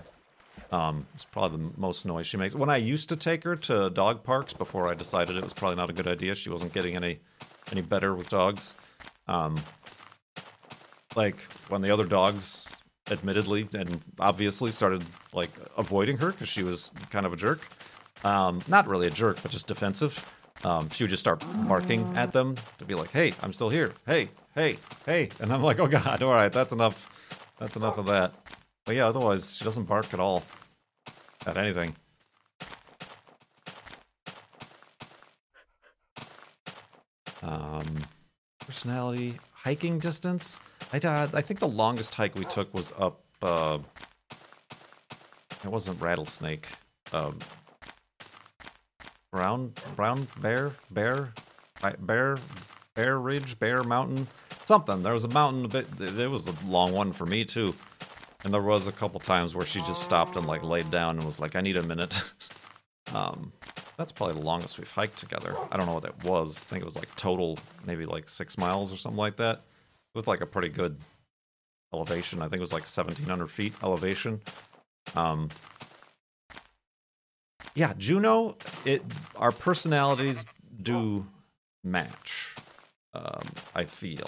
Um 0.71 1.05
it's 1.13 1.25
probably 1.25 1.57
the 1.57 1.73
most 1.75 2.05
noise 2.05 2.25
she 2.25 2.37
makes. 2.37 2.55
When 2.55 2.69
i 2.69 2.77
used 2.77 3.09
to 3.09 3.17
take 3.17 3.43
her 3.43 3.57
to 3.57 3.89
dog 3.89 4.23
parks 4.23 4.53
before 4.53 4.87
i 4.87 4.93
decided 4.93 5.35
it 5.35 5.43
was 5.43 5.53
probably 5.53 5.75
not 5.75 5.89
a 5.89 5.93
good 5.93 6.07
idea 6.07 6.35
she 6.35 6.49
wasn't 6.49 6.71
getting 6.71 6.95
any 6.95 7.19
any 7.69 7.81
better 7.81 8.15
with 8.15 8.29
dogs. 8.29 8.77
Um 9.27 9.57
like 11.17 11.41
when 11.67 11.81
the 11.81 11.91
other 11.91 12.05
dogs 12.05 12.69
admittedly 13.11 13.67
and 13.73 14.01
obviously 14.19 14.71
started 14.71 15.03
like 15.33 15.51
avoiding 15.77 16.17
her 16.17 16.31
because 16.31 16.47
she 16.47 16.63
was 16.63 16.91
kind 17.09 17.25
of 17.25 17.33
a 17.33 17.35
jerk 17.35 17.67
um, 18.23 18.59
not 18.67 18.87
really 18.87 19.07
a 19.07 19.11
jerk, 19.11 19.41
but 19.41 19.51
just 19.51 19.67
defensive. 19.67 20.33
Um, 20.63 20.89
she 20.89 21.03
would 21.03 21.11
just 21.11 21.21
start 21.21 21.43
barking 21.67 22.09
at 22.15 22.31
them 22.31 22.55
to 22.79 22.85
be 22.85 22.95
like, 22.95 23.11
"Hey, 23.11 23.33
I'm 23.41 23.53
still 23.53 23.69
here. 23.69 23.93
Hey, 24.05 24.29
hey, 24.55 24.77
hey," 25.05 25.29
and 25.39 25.53
I'm 25.53 25.61
like, 25.61 25.79
"Oh 25.79 25.87
God, 25.87 26.23
all 26.23 26.33
right, 26.33 26.51
that's 26.51 26.71
enough. 26.71 27.09
That's 27.59 27.75
enough 27.75 27.97
of 27.97 28.07
that." 28.07 28.33
But 28.85 28.95
yeah, 28.95 29.07
otherwise 29.07 29.55
she 29.57 29.63
doesn't 29.63 29.83
bark 29.83 30.13
at 30.13 30.19
all 30.19 30.43
at 31.45 31.57
anything. 31.57 31.95
Um, 37.43 37.85
personality, 38.59 39.39
hiking 39.53 39.99
distance. 39.99 40.59
I 40.93 40.97
uh, 40.97 41.27
I 41.33 41.41
think 41.41 41.59
the 41.59 41.67
longest 41.67 42.13
hike 42.15 42.35
we 42.35 42.45
took 42.45 42.73
was 42.73 42.93
up. 42.97 43.21
Uh, 43.41 43.79
it 45.63 45.69
wasn't 45.69 45.99
rattlesnake. 46.01 46.67
Um, 47.13 47.39
brown 49.31 49.73
brown 49.95 50.27
bear 50.39 50.71
bear 50.91 51.33
bear 51.99 52.37
bear 52.95 53.19
ridge 53.19 53.59
bear 53.59 53.83
mountain 53.83 54.25
something 54.63 55.03
there 55.03 55.13
was 55.13 55.25
a 55.25 55.27
mountain 55.29 55.65
a 55.65 55.67
bit 55.67 55.85
it 55.99 56.27
was 56.29 56.47
a 56.47 56.53
long 56.65 56.93
one 56.93 57.11
for 57.11 57.25
me 57.25 57.43
too 57.43 57.75
and 58.43 58.53
there 58.53 58.61
was 58.61 58.87
a 58.87 58.91
couple 58.91 59.19
times 59.19 59.53
where 59.53 59.65
she 59.65 59.79
just 59.81 60.01
stopped 60.01 60.37
and 60.37 60.47
like 60.47 60.63
laid 60.63 60.89
down 60.89 61.17
and 61.17 61.25
was 61.25 61.39
like 61.39 61.55
i 61.55 61.61
need 61.61 61.75
a 61.75 61.83
minute 61.83 62.23
um 63.13 63.51
that's 63.97 64.11
probably 64.11 64.35
the 64.35 64.45
longest 64.45 64.79
we've 64.79 64.89
hiked 64.89 65.17
together 65.17 65.55
i 65.71 65.77
don't 65.77 65.87
know 65.87 65.93
what 65.93 66.03
that 66.03 66.23
was 66.23 66.57
i 66.57 66.61
think 66.61 66.81
it 66.81 66.85
was 66.85 66.95
like 66.95 67.13
total 67.15 67.59
maybe 67.85 68.05
like 68.05 68.29
six 68.29 68.57
miles 68.57 68.93
or 68.93 68.97
something 68.97 69.17
like 69.17 69.35
that 69.35 69.61
with 70.15 70.27
like 70.27 70.41
a 70.41 70.45
pretty 70.45 70.69
good 70.69 70.97
elevation 71.93 72.41
i 72.41 72.45
think 72.45 72.57
it 72.57 72.61
was 72.61 72.73
like 72.73 72.83
1700 72.83 73.47
feet 73.47 73.73
elevation 73.83 74.41
um 75.15 75.49
yeah, 77.77 77.93
Juno, 77.95 78.57
it 78.85 79.03
our 79.35 79.51
personalities 79.51 80.47
do 80.81 81.27
match. 81.83 82.55
Um, 83.13 83.43
I 83.75 83.83
feel, 83.83 84.27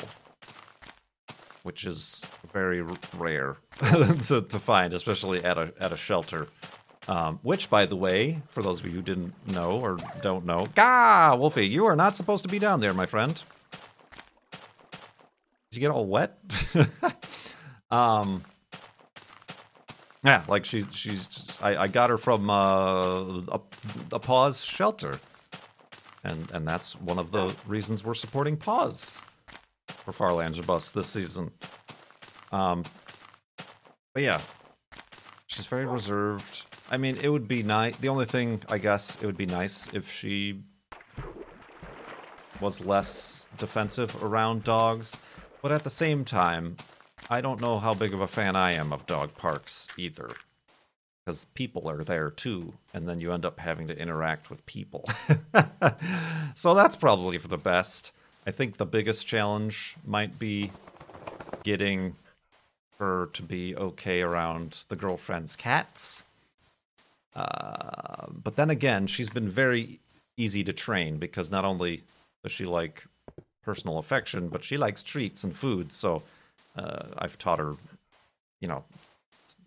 which 1.64 1.84
is 1.86 2.24
very 2.54 2.84
rare 3.18 3.58
to, 3.80 4.44
to 4.48 4.60
find, 4.60 4.94
especially 4.94 5.44
at 5.44 5.58
a 5.58 5.74
at 5.80 5.92
a 5.92 5.98
shelter. 5.98 6.48
Um, 7.08 7.40
which, 7.42 7.72
by 7.72 7.88
the 7.88 7.96
way, 7.96 8.40
for 8.50 8.62
those 8.62 8.82
of 8.82 8.86
you 8.86 8.92
who 8.92 9.02
didn't 9.02 9.34
know 9.52 9.80
or 9.80 9.98
don't 10.22 10.46
know, 10.46 10.68
Gah, 10.76 11.36
Wolfie, 11.36 11.68
you 11.68 11.86
are 11.86 11.96
not 11.96 12.16
supposed 12.16 12.44
to 12.44 12.50
be 12.50 12.60
down 12.60 12.82
there, 12.82 12.94
my 12.94 13.08
friend. 13.08 13.42
Did 15.72 15.78
you 15.78 15.82
get 15.82 15.92
all 15.92 16.08
wet? 16.08 16.38
um, 17.92 18.44
yeah, 20.24 20.44
like 20.48 20.66
she 20.66 20.84
she's 20.92 21.46
I, 21.62 21.78
I 21.78 21.88
got 21.88 22.10
her 22.10 22.18
from 22.18 22.50
uh, 22.50 23.42
a, 23.52 23.62
a 24.12 24.20
Paws 24.20 24.64
shelter, 24.64 25.20
and 26.24 26.50
and 26.52 26.68
that's 26.68 27.00
one 27.00 27.20
of 27.20 27.32
the 27.32 27.56
reasons 27.68 28.04
we're 28.04 28.16
supporting 28.16 28.58
Paws 28.58 29.22
for 29.88 30.12
Farlands 30.12 30.58
or 30.60 30.64
Bust 30.64 30.94
this 30.94 31.08
season. 31.08 31.52
Um, 32.52 32.84
but 34.14 34.24
yeah, 34.24 34.42
she's 35.46 35.68
very 35.68 35.86
reserved. 35.86 36.66
I 36.90 36.98
mean, 36.98 37.18
it 37.18 37.30
would 37.30 37.48
be 37.48 37.62
nice. 37.62 37.96
The 37.98 38.10
only 38.10 38.26
thing 38.26 38.62
I 38.70 38.80
guess 38.80 39.16
it 39.22 39.26
would 39.26 39.38
be 39.38 39.46
nice 39.46 39.88
if 39.94 40.12
she 40.12 40.64
was 42.60 42.82
less 42.82 43.46
defensive 43.58 44.22
around 44.24 44.64
dogs, 44.64 45.16
but 45.62 45.72
at 45.72 45.84
the 45.84 45.90
same 45.90 46.26
time, 46.26 46.78
I 47.30 47.42
don't 47.42 47.62
know 47.62 47.80
how 47.80 47.94
big 47.94 48.14
of 48.14 48.22
a 48.22 48.28
fan 48.28 48.56
I 48.56 48.74
am 48.74 48.94
of 48.94 49.06
dog 49.06 49.36
parks 49.36 49.88
either. 49.98 50.32
Because 51.26 51.46
people 51.54 51.88
are 51.90 52.04
there 52.04 52.32
too, 52.32 52.74
and 52.94 53.08
then 53.08 53.20
you 53.20 53.34
end 53.34 53.46
up 53.46 53.60
having 53.60 53.88
to 53.88 54.00
interact 54.00 54.50
with 54.50 54.66
people. 54.66 55.08
so 56.56 56.74
that's 56.74 56.96
probably 56.96 57.38
for 57.38 57.48
the 57.48 57.58
best. 57.58 58.12
I 58.48 58.52
think 58.52 58.78
the 58.78 58.86
biggest 58.86 59.28
challenge 59.28 59.96
might 60.06 60.40
be 60.40 60.72
getting 61.64 62.16
her 63.00 63.28
to 63.34 63.44
be 63.44 63.76
okay 63.76 64.22
around 64.22 64.84
the 64.88 64.96
girlfriend's 64.96 65.56
cats. 65.56 66.24
Uh, 67.36 68.26
but 68.30 68.56
then 68.56 68.70
again, 68.70 69.08
she's 69.08 69.30
been 69.30 69.50
very 69.50 70.00
easy 70.36 70.64
to 70.64 70.74
train 70.74 71.18
because 71.18 71.52
not 71.52 71.66
only 71.66 72.04
does 72.44 72.52
she 72.52 72.66
like 72.66 73.04
personal 73.70 74.00
affection, 74.00 74.48
but 74.48 74.64
she 74.64 74.78
likes 74.78 75.04
treats 75.04 75.44
and 75.44 75.56
food. 75.56 75.92
So 75.92 76.24
uh, 76.76 77.04
I've 77.20 77.38
taught 77.38 77.60
her, 77.60 77.76
you 78.62 78.68
know, 78.68 78.84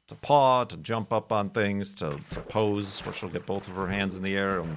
to 0.09 0.17
paw, 0.17 0.65
to 0.65 0.77
jump 0.79 1.13
up 1.13 1.31
on 1.31 1.51
things, 1.51 1.95
to, 1.95 2.19
to 2.31 2.41
pose, 2.41 2.99
where 3.07 3.15
she'll 3.15 3.29
get 3.29 3.47
both 3.47 3.69
of 3.69 3.75
her 3.77 3.87
hands 3.87 4.17
in 4.17 4.25
the 4.25 4.37
air 4.37 4.59
and 4.59 4.77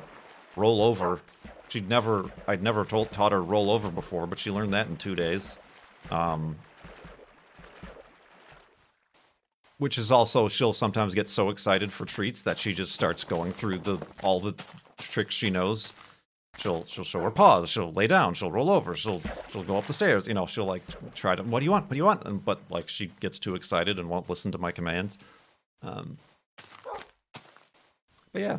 roll 0.55 0.83
over. 0.83 1.21
She'd 1.69 1.89
never, 1.89 2.29
I'd 2.47 2.61
never 2.61 2.85
told, 2.85 3.11
taught 3.11 3.31
her 3.31 3.41
roll 3.41 3.71
over 3.71 3.89
before, 3.89 4.27
but 4.27 4.37
she 4.37 4.51
learned 4.51 4.75
that 4.75 4.89
in 4.89 4.95
two 4.95 5.15
days. 5.15 5.57
Um, 6.11 6.55
which 9.79 9.97
is 9.97 10.11
also 10.11 10.47
she'll 10.47 10.71
sometimes 10.71 11.15
get 11.15 11.31
so 11.31 11.49
excited 11.49 11.91
for 11.91 12.05
treats 12.05 12.43
that 12.43 12.59
she 12.59 12.73
just 12.73 12.93
starts 12.93 13.23
going 13.23 13.51
through 13.51 13.79
the 13.79 13.97
all 14.21 14.39
the 14.39 14.53
tricks 14.99 15.33
she 15.33 15.49
knows. 15.49 15.93
She'll 16.57 16.85
she'll 16.85 17.03
show 17.03 17.21
her 17.21 17.31
paws. 17.31 17.69
She'll 17.69 17.91
lay 17.91 18.07
down. 18.07 18.33
She'll 18.33 18.51
roll 18.51 18.69
over. 18.69 18.95
She'll 18.95 19.21
she'll 19.49 19.63
go 19.63 19.77
up 19.77 19.87
the 19.87 19.93
stairs. 19.93 20.27
You 20.27 20.33
know, 20.33 20.45
she'll 20.45 20.65
like 20.65 20.83
try 21.13 21.35
to. 21.35 21.43
What 21.43 21.59
do 21.59 21.65
you 21.65 21.71
want? 21.71 21.85
What 21.85 21.91
do 21.91 21.97
you 21.97 22.05
want? 22.05 22.25
And 22.25 22.43
but 22.43 22.59
like 22.69 22.89
she 22.89 23.11
gets 23.19 23.39
too 23.39 23.55
excited 23.55 23.99
and 23.99 24.09
won't 24.09 24.29
listen 24.29 24.51
to 24.51 24.57
my 24.57 24.71
commands. 24.71 25.17
Um, 25.81 26.17
but 28.31 28.41
yeah, 28.41 28.57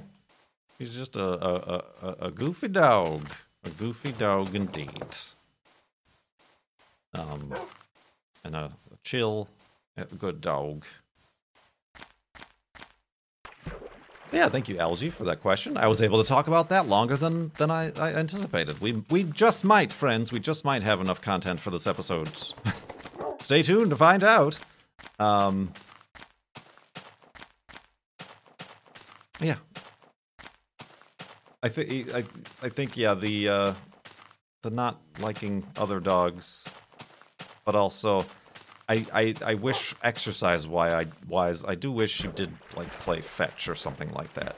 he's 0.78 0.94
just 0.94 1.16
a 1.16 1.24
a, 1.24 1.85
a, 2.02 2.16
a 2.26 2.30
goofy 2.30 2.68
dog. 2.68 3.28
A 3.64 3.70
goofy 3.70 4.12
dog 4.12 4.54
indeed. 4.54 5.16
Um, 7.14 7.52
and 8.44 8.54
a, 8.54 8.70
a 8.92 8.96
chill, 9.02 9.48
a 9.96 10.04
good 10.04 10.40
dog. 10.40 10.85
Yeah, 14.32 14.48
thank 14.48 14.68
you, 14.68 14.78
Algie, 14.78 15.10
for 15.10 15.24
that 15.24 15.40
question. 15.40 15.76
I 15.76 15.86
was 15.86 16.02
able 16.02 16.22
to 16.22 16.28
talk 16.28 16.48
about 16.48 16.68
that 16.70 16.88
longer 16.88 17.16
than 17.16 17.52
than 17.58 17.70
I, 17.70 17.92
I 17.98 18.12
anticipated. 18.12 18.80
We 18.80 19.04
we 19.10 19.24
just 19.24 19.64
might, 19.64 19.92
friends, 19.92 20.32
we 20.32 20.40
just 20.40 20.64
might 20.64 20.82
have 20.82 21.00
enough 21.00 21.20
content 21.20 21.60
for 21.60 21.70
this 21.70 21.86
episode. 21.86 22.30
Stay 23.38 23.62
tuned 23.62 23.90
to 23.90 23.96
find 23.96 24.24
out. 24.24 24.58
Um, 25.18 25.72
yeah, 29.40 29.56
I 31.62 31.68
think 31.68 32.14
I 32.14 32.24
I 32.62 32.68
think 32.68 32.96
yeah 32.96 33.14
the 33.14 33.48
uh, 33.48 33.74
the 34.62 34.70
not 34.70 35.00
liking 35.20 35.64
other 35.76 36.00
dogs, 36.00 36.68
but 37.64 37.76
also 37.76 38.24
I, 38.88 39.05
I, 39.12 39.35
I 39.44 39.55
wish 39.55 39.94
exercise 40.03 40.66
wise 40.68 41.64
I 41.66 41.75
do 41.75 41.90
wish 41.90 42.12
she 42.12 42.29
did 42.29 42.53
like 42.77 42.90
play 43.01 43.20
fetch 43.20 43.68
or 43.68 43.75
something 43.75 44.12
like 44.12 44.33
that. 44.35 44.57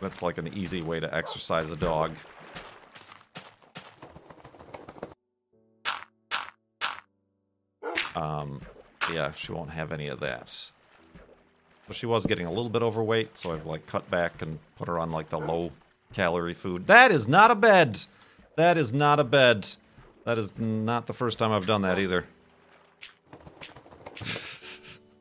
That's 0.00 0.22
like 0.22 0.38
an 0.38 0.52
easy 0.54 0.82
way 0.82 1.00
to 1.00 1.12
exercise 1.14 1.70
a 1.70 1.76
dog. 1.76 2.16
Um, 8.14 8.60
yeah, 9.12 9.32
she 9.34 9.52
won't 9.52 9.70
have 9.70 9.92
any 9.92 10.08
of 10.08 10.20
that. 10.20 10.70
But 11.86 11.96
she 11.96 12.06
was 12.06 12.26
getting 12.26 12.46
a 12.46 12.50
little 12.50 12.68
bit 12.68 12.82
overweight, 12.82 13.36
so 13.36 13.52
I've 13.52 13.66
like 13.66 13.86
cut 13.86 14.08
back 14.10 14.42
and 14.42 14.58
put 14.76 14.88
her 14.88 14.98
on 14.98 15.10
like 15.10 15.28
the 15.28 15.38
low 15.38 15.72
calorie 16.12 16.54
food. 16.54 16.86
That 16.86 17.10
is 17.10 17.26
not 17.26 17.50
a 17.50 17.54
bed. 17.54 17.98
That 18.56 18.76
is 18.76 18.92
not 18.92 19.18
a 19.18 19.24
bed. 19.24 19.66
That 20.24 20.38
is 20.38 20.56
not 20.58 21.06
the 21.06 21.12
first 21.12 21.38
time 21.38 21.50
I've 21.52 21.66
done 21.66 21.82
that 21.82 21.98
either. 21.98 22.26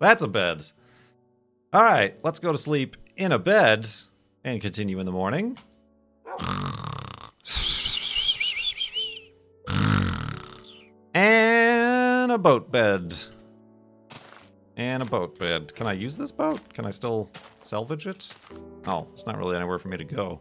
That's 0.02 0.24
a 0.24 0.28
bed. 0.28 0.66
All 1.72 1.84
right, 1.84 2.16
let's 2.24 2.40
go 2.40 2.52
to 2.52 2.58
sleep 2.58 2.98
in 3.18 3.32
a 3.32 3.38
bed 3.38 3.88
and 4.44 4.60
continue 4.60 5.00
in 5.00 5.06
the 5.06 5.12
morning. 5.12 5.60
And 11.14 12.32
a 12.32 12.38
boat 12.40 12.72
bed. 12.72 13.16
And 14.76 15.04
a 15.04 15.06
boat 15.06 15.38
bed. 15.38 15.72
Can 15.76 15.86
I 15.86 15.94
use 15.94 16.18
this 16.18 16.32
boat? 16.32 16.60
Can 16.74 16.88
I 16.88 16.92
still 16.92 17.30
salvage 17.62 18.08
it? 18.08 18.34
Oh, 18.88 19.08
it's 19.14 19.28
not 19.28 19.38
really 19.38 19.56
anywhere 19.56 19.78
for 19.78 19.90
me 19.90 19.98
to 19.98 20.04
go. 20.04 20.40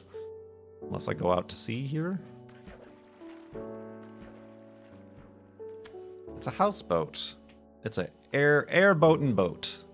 Unless 0.85 1.07
I 1.07 1.13
go 1.13 1.31
out 1.33 1.51
to 1.51 1.57
sea 1.57 1.87
here. 1.87 2.19
It's 6.39 6.47
a 6.47 6.51
houseboat. 6.51 7.35
It's 7.85 7.99
a 7.99 8.09
air 8.33 8.67
airboat 8.69 9.21
and 9.21 9.35
boat. 9.35 9.85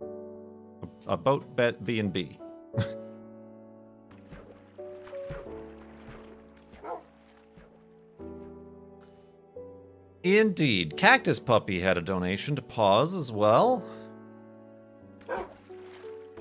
A, 0.00 1.12
a 1.12 1.16
boat 1.16 1.54
bet 1.56 1.84
B 1.84 2.00
and 2.00 2.12
B. 2.12 2.38
Indeed. 10.24 10.96
Cactus 10.96 11.38
Puppy 11.38 11.80
had 11.80 11.96
a 11.96 12.02
donation 12.02 12.56
to 12.56 12.62
Paws 12.62 13.14
as 13.14 13.30
well. 13.30 13.84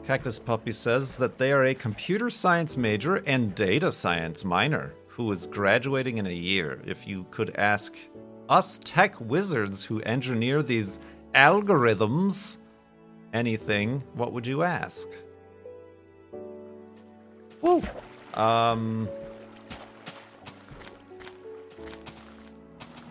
Cactus 0.03 0.39
Puppy 0.39 0.71
says 0.71 1.17
that 1.17 1.37
they 1.37 1.51
are 1.51 1.65
a 1.65 1.75
computer 1.75 2.29
science 2.29 2.77
major 2.77 3.15
and 3.27 3.53
data 3.53 3.91
science 3.91 4.45
minor 4.45 4.93
who 5.07 5.29
is 5.31 5.47
graduating 5.47 6.17
in 6.17 6.27
a 6.27 6.33
year. 6.33 6.81
If 6.85 7.05
you 7.05 7.25
could 7.29 7.55
ask 7.57 7.93
us 8.49 8.79
tech 8.83 9.19
wizards 9.19 9.83
who 9.83 10.01
engineer 10.01 10.61
these 10.61 10.99
algorithms 11.33 12.57
anything, 13.33 14.03
what 14.13 14.33
would 14.33 14.47
you 14.47 14.63
ask? 14.63 15.07
Woo! 17.61 17.81
Um. 18.33 19.09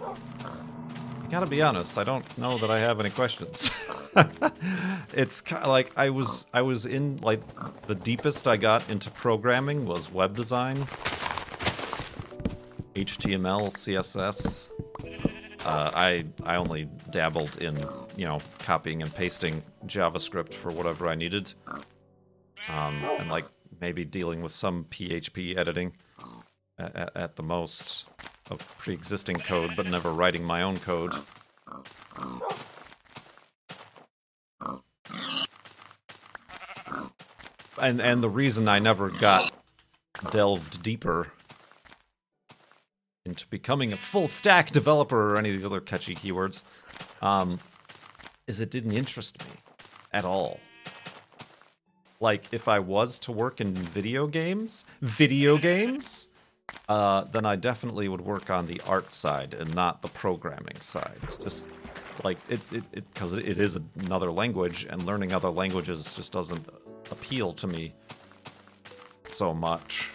I 0.00 1.28
gotta 1.28 1.46
be 1.46 1.60
honest. 1.60 1.98
I 1.98 2.04
don't 2.04 2.38
know 2.38 2.56
that 2.58 2.70
I 2.70 2.78
have 2.78 3.00
any 3.00 3.10
questions. 3.10 3.70
it's 5.12 5.40
kind 5.40 5.62
of 5.62 5.68
like 5.68 5.90
I 5.98 6.10
was 6.10 6.46
I 6.54 6.62
was 6.62 6.86
in 6.86 7.18
like 7.18 7.40
the 7.86 7.96
deepest 7.96 8.46
I 8.46 8.56
got 8.56 8.88
into 8.88 9.10
programming 9.10 9.86
was 9.86 10.12
web 10.12 10.36
design, 10.36 10.76
HTML, 12.94 13.72
CSS. 13.72 14.70
Uh, 15.66 15.90
I 15.92 16.24
I 16.44 16.54
only 16.56 16.88
dabbled 17.10 17.60
in 17.60 17.76
you 18.16 18.24
know 18.24 18.38
copying 18.60 19.02
and 19.02 19.12
pasting 19.12 19.64
JavaScript 19.86 20.54
for 20.54 20.70
whatever 20.70 21.08
I 21.08 21.16
needed, 21.16 21.52
um, 22.68 22.94
and 23.18 23.28
like 23.28 23.46
maybe 23.80 24.04
dealing 24.04 24.42
with 24.42 24.52
some 24.52 24.84
PHP 24.90 25.58
editing 25.58 25.92
at, 26.78 27.16
at 27.16 27.34
the 27.34 27.42
most 27.42 28.06
of 28.48 28.60
pre-existing 28.78 29.38
code, 29.38 29.72
but 29.76 29.90
never 29.90 30.12
writing 30.12 30.44
my 30.44 30.62
own 30.62 30.76
code. 30.76 31.10
And 37.82 38.00
and 38.00 38.22
the 38.22 38.30
reason 38.30 38.68
I 38.68 38.78
never 38.78 39.10
got 39.10 39.50
delved 40.30 40.80
deeper 40.84 41.32
into 43.26 43.46
becoming 43.48 43.92
a 43.92 43.96
full 43.96 44.26
stack 44.26 44.70
developer 44.70 45.34
or 45.34 45.36
any 45.36 45.50
of 45.50 45.56
these 45.56 45.64
other 45.64 45.80
catchy 45.80 46.14
keywords 46.14 46.62
um, 47.22 47.58
is 48.46 48.60
it 48.60 48.70
didn't 48.70 48.92
interest 48.92 49.44
me 49.46 49.52
at 50.12 50.24
all. 50.24 50.60
Like 52.20 52.44
if 52.52 52.68
I 52.68 52.78
was 52.78 53.18
to 53.20 53.32
work 53.32 53.60
in 53.60 53.74
video 53.74 54.26
games, 54.26 54.84
video 55.02 55.58
games, 55.58 56.28
uh, 56.88 57.24
then 57.24 57.44
I 57.44 57.56
definitely 57.56 58.08
would 58.08 58.20
work 58.20 58.50
on 58.50 58.66
the 58.66 58.80
art 58.86 59.12
side 59.12 59.54
and 59.54 59.74
not 59.74 60.02
the 60.02 60.08
programming 60.08 60.80
side. 60.80 61.18
Just 61.42 61.66
like 62.24 62.38
it, 62.48 62.60
it, 62.72 63.12
because 63.12 63.34
it, 63.34 63.46
it 63.46 63.58
is 63.58 63.76
another 64.00 64.32
language, 64.32 64.86
and 64.88 65.02
learning 65.04 65.32
other 65.32 65.50
languages 65.50 66.14
just 66.14 66.32
doesn't 66.32 66.66
appeal 67.10 67.52
to 67.52 67.66
me 67.66 67.92
so 69.28 69.52
much 69.52 70.12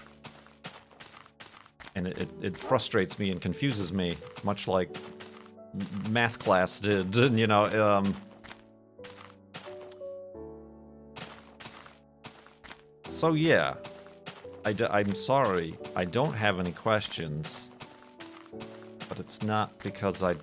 and 1.96 2.08
it, 2.08 2.18
it, 2.18 2.30
it, 2.42 2.58
frustrates 2.58 3.20
me 3.20 3.32
and 3.32 3.42
confuses 3.42 3.92
me, 3.92 4.18
much 4.44 4.68
like 4.68 4.96
math 6.10 6.40
class 6.40 6.80
did. 6.80 7.16
You 7.16 7.48
know, 7.48 7.66
um, 7.66 8.14
so 13.06 13.34
yeah, 13.34 13.76
I 14.66 14.74
d- 14.74 14.88
I'm 14.90 15.16
sorry, 15.16 15.78
I 15.96 16.06
don't 16.06 16.34
have 16.34 16.60
any 16.60 16.72
questions, 16.72 17.72
but 19.10 19.20
it's 19.20 19.44
not 19.44 19.78
because 19.80 20.24
I 20.24 20.36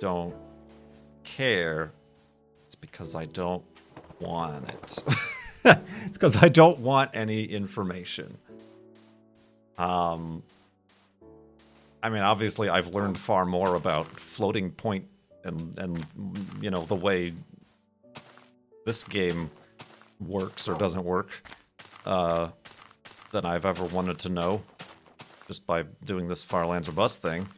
don't 0.00 0.34
care. 1.24 1.92
It's 2.66 2.74
because 2.74 3.14
I 3.14 3.26
don't 3.26 3.64
want 4.20 4.68
it. 4.68 5.02
it's 5.64 6.12
because 6.12 6.36
I 6.36 6.48
don't 6.48 6.78
want 6.78 7.14
any 7.14 7.44
information. 7.44 8.38
Um, 9.78 10.42
I 12.06 12.08
mean, 12.08 12.22
obviously, 12.22 12.68
I've 12.68 12.94
learned 12.94 13.18
far 13.18 13.44
more 13.44 13.74
about 13.74 14.06
floating 14.06 14.70
point 14.70 15.08
and 15.42 15.76
and 15.76 16.06
you 16.60 16.70
know 16.70 16.82
the 16.84 16.94
way 16.94 17.34
this 18.84 19.02
game 19.02 19.50
works 20.20 20.68
or 20.68 20.78
doesn't 20.78 21.02
work 21.02 21.30
uh, 22.04 22.50
than 23.32 23.44
I've 23.44 23.66
ever 23.66 23.86
wanted 23.86 24.20
to 24.20 24.28
know 24.28 24.62
just 25.48 25.66
by 25.66 25.82
doing 26.04 26.28
this 26.28 26.44
far 26.44 26.64
lands 26.64 26.88
or 26.88 27.08
thing. 27.08 27.48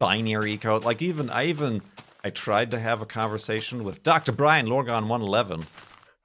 Binary 0.00 0.56
code, 0.56 0.84
like 0.84 1.02
even 1.02 1.30
I 1.30 1.44
even 1.44 1.82
I 2.24 2.30
tried 2.30 2.72
to 2.72 2.80
have 2.80 3.00
a 3.00 3.06
conversation 3.06 3.84
with 3.84 4.02
Dr. 4.02 4.32
Brian 4.32 4.66
Lorgon 4.66 5.06
111 5.06 5.62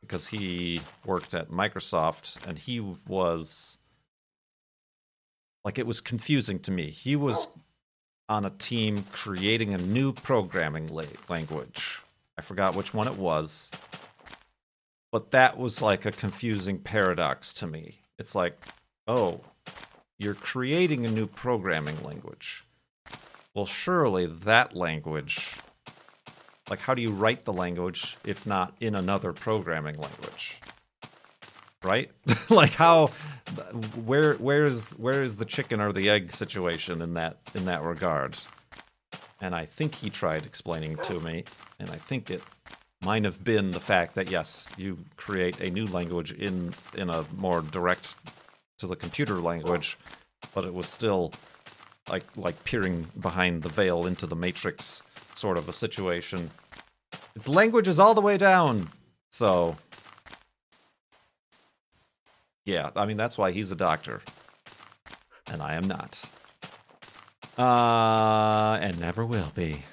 because 0.02 0.26
he 0.26 0.82
worked 1.06 1.36
at 1.36 1.52
Microsoft 1.52 2.44
and 2.48 2.58
he 2.58 2.80
was 2.80 3.78
like 5.64 5.80
it 5.80 5.88
was 5.88 6.02
confusing 6.02 6.60
to 6.60 6.72
me. 6.72 6.90
He 6.90 7.16
was 7.16 7.48
oh. 7.48 7.62
on 8.30 8.46
a 8.46 8.50
team 8.52 9.06
creating 9.12 9.74
a 9.74 9.78
new 9.78 10.14
programming 10.14 10.88
la- 10.88 11.04
language. 11.30 12.02
I 12.38 12.42
forgot 12.42 12.76
which 12.76 12.94
one 12.94 13.08
it 13.08 13.18
was. 13.18 13.72
But 15.12 15.32
that 15.32 15.58
was 15.58 15.82
like 15.82 16.06
a 16.06 16.12
confusing 16.12 16.80
paradox 16.80 17.54
to 17.56 17.68
me. 17.68 18.00
It's 18.18 18.34
like, 18.34 18.58
oh, 19.08 19.42
you're 20.18 20.34
creating 20.34 21.06
a 21.06 21.12
new 21.12 21.28
programming 21.28 22.02
language. 22.04 22.66
Well, 23.54 23.68
surely 23.68 24.26
that 24.26 24.76
language, 24.76 25.56
like, 26.70 26.80
how 26.80 26.96
do 26.96 27.04
you 27.04 27.12
write 27.12 27.46
the 27.46 27.54
language 27.54 28.18
if 28.26 28.48
not 28.48 28.76
in 28.80 28.96
another 28.96 29.32
programming 29.32 29.98
language? 29.98 30.60
Right? 31.84 32.12
like, 32.50 32.72
how, 32.72 33.08
where, 34.06 34.36
where 34.36 34.64
is, 34.64 34.90
where 34.92 35.22
is 35.22 35.36
the 35.36 35.46
chicken 35.46 35.82
or 35.82 35.92
the 35.92 36.10
egg 36.10 36.32
situation 36.32 37.02
in 37.02 37.14
that, 37.16 37.38
in 37.54 37.66
that 37.66 37.84
regard? 37.84 38.38
And 39.42 39.54
I 39.54 39.66
think 39.66 39.94
he 39.96 40.10
tried 40.10 40.46
explaining 40.46 40.96
to 41.04 41.20
me, 41.20 41.44
and 41.80 41.90
I 41.90 41.98
think 41.98 42.32
it 42.32 42.42
might 43.04 43.26
have 43.26 43.44
been 43.44 43.72
the 43.72 43.80
fact 43.80 44.16
that 44.16 44.32
yes, 44.32 44.70
you 44.78 44.98
create 45.18 45.60
a 45.60 45.70
new 45.70 45.86
language 45.88 46.32
in 46.32 46.74
in 46.96 47.10
a 47.10 47.26
more 47.36 47.62
direct 47.62 48.16
to 48.78 48.88
the 48.88 48.96
computer 48.96 49.36
language, 49.36 49.98
but 50.54 50.66
it 50.66 50.74
was 50.74 50.88
still 50.88 51.34
like 52.10 52.24
like 52.36 52.62
peering 52.64 53.08
behind 53.20 53.64
the 53.64 53.70
veil 53.70 54.06
into 54.06 54.26
the 54.26 54.36
matrix 54.36 55.04
sort 55.36 55.58
of 55.58 55.68
a 55.68 55.74
situation. 55.74 56.50
Its 57.36 57.48
language 57.48 57.88
is 57.88 58.00
all 58.00 58.14
the 58.14 58.22
way 58.22 58.38
down. 58.38 58.90
So 59.32 59.76
yeah, 62.66 62.92
I 62.96 63.06
mean 63.06 63.18
that's 63.18 63.38
why 63.38 63.52
he's 63.52 63.72
a 63.72 63.76
doctor. 63.76 64.22
And 65.52 65.62
I 65.62 65.76
am 65.76 65.84
not. 65.84 66.24
Uh 67.58 68.80
and 68.82 69.00
never 69.00 69.26
will 69.26 69.52
be 69.54 69.84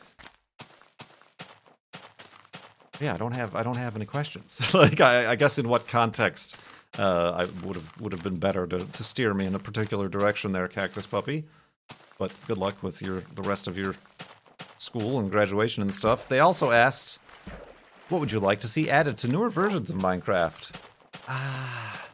yeah, 3.01 3.15
I 3.15 3.17
don't 3.17 3.33
have 3.33 3.57
I 3.57 3.63
don't 3.63 3.77
have 3.77 3.97
any 3.97 4.05
questions. 4.05 4.73
like 4.75 5.01
I, 5.01 5.33
I, 5.33 5.37
guess 5.37 5.59
in 5.59 5.69
what 5.69 5.89
context 5.89 6.59
uh, 6.99 7.33
I 7.37 7.67
would 7.67 7.77
have 7.77 8.01
would 8.01 8.13
have 8.13 8.23
been 8.23 8.37
better 8.37 8.67
to, 8.67 8.79
to 8.79 9.05
steer 9.05 9.33
me 9.35 9.47
in 9.47 9.55
a 9.55 9.59
particular 9.59 10.09
direction 10.09 10.53
there, 10.53 10.69
Cactus 10.69 11.07
Puppy. 11.07 11.45
But 12.19 12.33
good 12.47 12.59
luck 12.59 12.83
with 12.83 13.01
your 13.01 13.23
the 13.35 13.43
rest 13.43 13.67
of 13.67 13.79
your 13.79 13.95
school 14.79 15.19
and 15.19 15.31
graduation 15.31 15.83
and 15.83 15.95
stuff. 15.95 16.29
They 16.29 16.41
also 16.41 16.71
asked, 16.71 17.19
what 18.11 18.21
would 18.21 18.33
you 18.33 18.41
like 18.41 18.61
to 18.61 18.69
see 18.69 18.91
added 18.91 19.17
to 19.19 19.29
newer 19.29 19.49
versions 19.49 19.89
of 19.91 19.97
Minecraft? 19.97 20.73
Ah, 21.29 22.10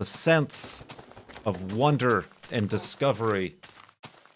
the 0.00 0.06
sense 0.06 0.86
of 1.44 1.74
wonder 1.74 2.24
and 2.50 2.70
discovery 2.70 3.54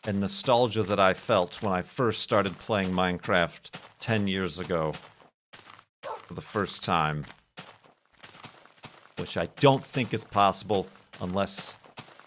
and 0.07 0.20
nostalgia 0.20 0.83
that 0.83 1.00
I 1.00 1.14
felt 1.14 1.62
when 1.62 1.72
I 1.72 1.81
first 1.81 2.20
started 2.20 2.59
playing 2.59 2.90
Minecraft 2.90 3.70
10 3.98 4.27
years 4.27 4.61
ago 4.61 4.92
for 6.03 6.35
the 6.35 6.42
first 6.42 6.85
time, 6.85 7.24
which 9.16 9.38
I 9.38 9.46
don't 9.57 9.83
think 9.83 10.12
is 10.12 10.22
possible 10.22 10.87
unless 11.22 11.77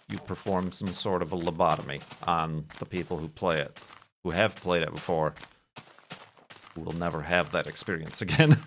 you 0.10 0.18
perform 0.18 0.72
some 0.72 0.88
sort 0.88 1.22
of 1.22 1.32
a 1.32 1.38
lobotomy 1.38 2.02
on 2.28 2.66
the 2.80 2.88
people 2.88 3.20
who 3.20 3.28
play 3.28 3.60
it, 3.60 3.80
who 4.24 4.32
have 4.32 4.56
played 4.56 4.82
it 4.82 4.92
before, 4.92 5.36
who 6.74 6.82
will 6.82 6.94
never 6.94 7.22
have 7.22 7.52
that 7.52 7.68
experience 7.68 8.24
again. 8.24 8.58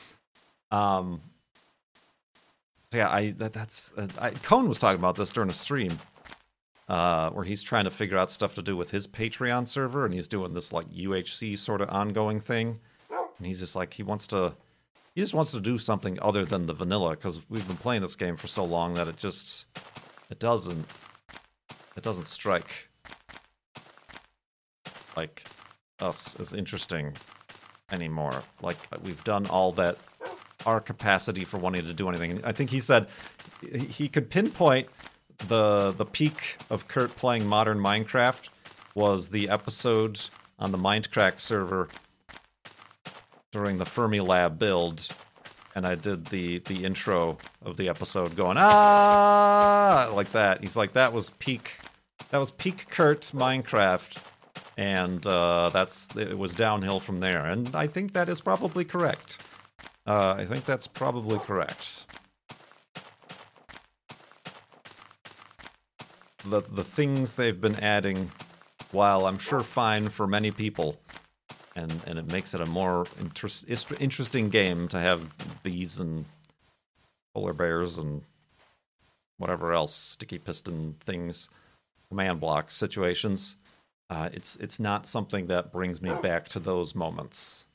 um, 0.70 1.20
yeah, 2.96 3.10
I 3.10 3.30
that, 3.32 3.52
that's 3.52 3.96
uh, 3.96 4.08
I, 4.18 4.30
Cone 4.30 4.68
was 4.68 4.78
talking 4.78 4.98
about 4.98 5.16
this 5.16 5.30
during 5.30 5.50
a 5.50 5.54
stream 5.54 5.92
uh, 6.88 7.30
where 7.30 7.44
he's 7.44 7.62
trying 7.62 7.84
to 7.84 7.90
figure 7.90 8.16
out 8.16 8.30
stuff 8.30 8.54
to 8.54 8.62
do 8.62 8.76
with 8.76 8.90
his 8.90 9.06
Patreon 9.06 9.68
server, 9.68 10.04
and 10.04 10.14
he's 10.14 10.28
doing 10.28 10.54
this 10.54 10.72
like 10.72 10.88
UHC 10.90 11.58
sort 11.58 11.80
of 11.80 11.90
ongoing 11.90 12.40
thing. 12.40 12.80
And 13.10 13.46
he's 13.46 13.60
just 13.60 13.76
like 13.76 13.92
he 13.92 14.02
wants 14.02 14.26
to, 14.28 14.54
he 15.14 15.20
just 15.20 15.34
wants 15.34 15.52
to 15.52 15.60
do 15.60 15.76
something 15.76 16.18
other 16.22 16.46
than 16.46 16.64
the 16.64 16.72
vanilla 16.72 17.10
because 17.10 17.40
we've 17.50 17.66
been 17.66 17.76
playing 17.76 18.00
this 18.00 18.16
game 18.16 18.36
for 18.36 18.46
so 18.46 18.64
long 18.64 18.94
that 18.94 19.08
it 19.08 19.16
just, 19.16 19.66
it 20.30 20.38
doesn't, 20.38 20.86
it 21.96 22.02
doesn't 22.02 22.26
strike 22.26 22.88
like 25.16 25.44
us 26.00 26.34
as 26.40 26.54
interesting 26.54 27.12
anymore. 27.92 28.42
Like 28.62 28.78
we've 29.04 29.22
done 29.24 29.46
all 29.48 29.72
that 29.72 29.98
our 30.66 30.80
capacity 30.80 31.44
for 31.44 31.58
wanting 31.58 31.84
to 31.86 31.94
do 31.94 32.08
anything. 32.08 32.44
I 32.44 32.52
think 32.52 32.68
he 32.70 32.80
said 32.80 33.06
he 33.72 34.08
could 34.08 34.28
pinpoint 34.28 34.88
the 35.48 35.92
the 35.92 36.04
peak 36.04 36.58
of 36.70 36.88
Kurt 36.88 37.14
playing 37.16 37.46
modern 37.46 37.78
Minecraft 37.78 38.48
was 38.94 39.28
the 39.28 39.48
episode 39.48 40.20
on 40.58 40.72
the 40.72 40.78
Mindcrack 40.78 41.40
server 41.40 41.88
during 43.52 43.78
the 43.78 43.86
Fermi 43.86 44.20
Lab 44.20 44.58
build, 44.58 45.08
and 45.74 45.86
I 45.86 45.94
did 45.94 46.26
the 46.26 46.58
the 46.60 46.84
intro 46.84 47.38
of 47.64 47.76
the 47.76 47.88
episode 47.88 48.36
going 48.36 48.56
ah 48.58 50.10
like 50.14 50.32
that. 50.32 50.62
He's 50.62 50.76
like 50.76 50.92
that 50.94 51.12
was 51.12 51.30
peak 51.30 51.78
that 52.30 52.38
was 52.38 52.50
peak 52.50 52.88
Kurt 52.90 53.20
Minecraft, 53.34 54.22
and 54.76 55.24
uh, 55.26 55.70
that's 55.72 56.14
it 56.16 56.36
was 56.36 56.54
downhill 56.54 57.00
from 57.00 57.20
there. 57.20 57.46
And 57.46 57.74
I 57.74 57.86
think 57.86 58.14
that 58.14 58.28
is 58.28 58.40
probably 58.40 58.84
correct. 58.84 59.38
Uh, 60.06 60.36
I 60.38 60.44
think 60.44 60.64
that's 60.64 60.86
probably 60.86 61.38
correct. 61.38 62.06
the 66.50 66.62
the 66.62 66.84
things 66.84 67.34
they've 67.34 67.60
been 67.60 67.78
adding, 67.80 68.30
while 68.92 69.26
I'm 69.26 69.38
sure 69.38 69.60
fine 69.60 70.08
for 70.08 70.26
many 70.26 70.50
people, 70.50 70.98
and 71.74 71.92
and 72.06 72.18
it 72.18 72.30
makes 72.32 72.54
it 72.54 72.60
a 72.60 72.66
more 72.66 73.06
interest, 73.20 73.66
interesting 74.00 74.48
game 74.48 74.88
to 74.88 74.98
have 74.98 75.62
bees 75.62 76.00
and 76.00 76.24
polar 77.34 77.52
bears 77.52 77.98
and 77.98 78.22
whatever 79.38 79.72
else 79.72 79.94
sticky 79.94 80.38
piston 80.38 80.94
things, 81.04 81.48
command 82.08 82.40
block 82.40 82.70
situations. 82.70 83.56
Uh, 84.08 84.28
it's 84.32 84.56
it's 84.56 84.78
not 84.78 85.06
something 85.06 85.48
that 85.48 85.72
brings 85.72 86.00
me 86.00 86.12
back 86.22 86.48
to 86.48 86.60
those 86.60 86.94
moments, 86.94 87.66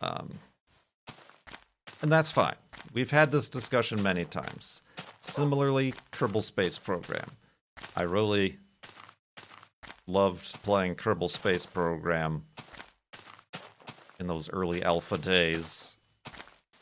um, 0.00 0.38
and 2.04 2.12
that's 2.12 2.30
fine. 2.30 2.54
We've 2.92 3.10
had 3.10 3.32
this 3.32 3.48
discussion 3.48 4.02
many 4.02 4.26
times. 4.26 4.82
Similarly, 5.20 5.94
Kerbal 6.12 6.42
Space 6.42 6.76
Program. 6.76 7.30
I 7.96 8.02
really 8.02 8.58
loved 10.06 10.62
playing 10.62 10.96
Kerbal 10.96 11.30
Space 11.30 11.64
Program 11.64 12.44
in 14.20 14.26
those 14.26 14.50
early 14.50 14.82
alpha 14.82 15.16
days. 15.16 15.96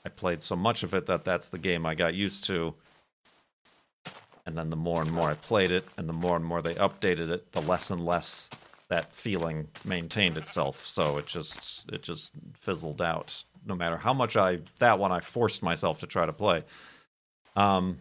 I 0.04 0.08
played 0.08 0.42
so 0.42 0.56
much 0.56 0.82
of 0.82 0.92
it 0.92 1.06
that 1.06 1.24
that's 1.24 1.46
the 1.46 1.58
game 1.58 1.86
I 1.86 1.94
got 1.94 2.16
used 2.16 2.42
to. 2.46 2.74
And 4.44 4.58
then 4.58 4.70
the 4.70 4.76
more 4.76 5.02
and 5.02 5.12
more 5.12 5.30
I 5.30 5.34
played 5.34 5.70
it, 5.70 5.84
and 5.96 6.08
the 6.08 6.12
more 6.12 6.34
and 6.34 6.44
more 6.44 6.62
they 6.62 6.74
updated 6.74 7.30
it, 7.30 7.52
the 7.52 7.62
less 7.62 7.92
and 7.92 8.04
less 8.04 8.50
that 8.88 9.14
feeling 9.14 9.68
maintained 9.84 10.36
itself. 10.36 10.84
So 10.84 11.18
it 11.18 11.26
just 11.26 11.88
it 11.92 12.02
just 12.02 12.32
fizzled 12.54 13.00
out. 13.00 13.44
No 13.66 13.74
matter 13.74 13.96
how 13.96 14.12
much 14.12 14.36
I 14.36 14.60
that 14.78 14.98
one 14.98 15.12
I 15.12 15.20
forced 15.20 15.62
myself 15.62 16.00
to 16.00 16.06
try 16.06 16.26
to 16.26 16.32
play. 16.32 16.64
Um. 17.56 18.00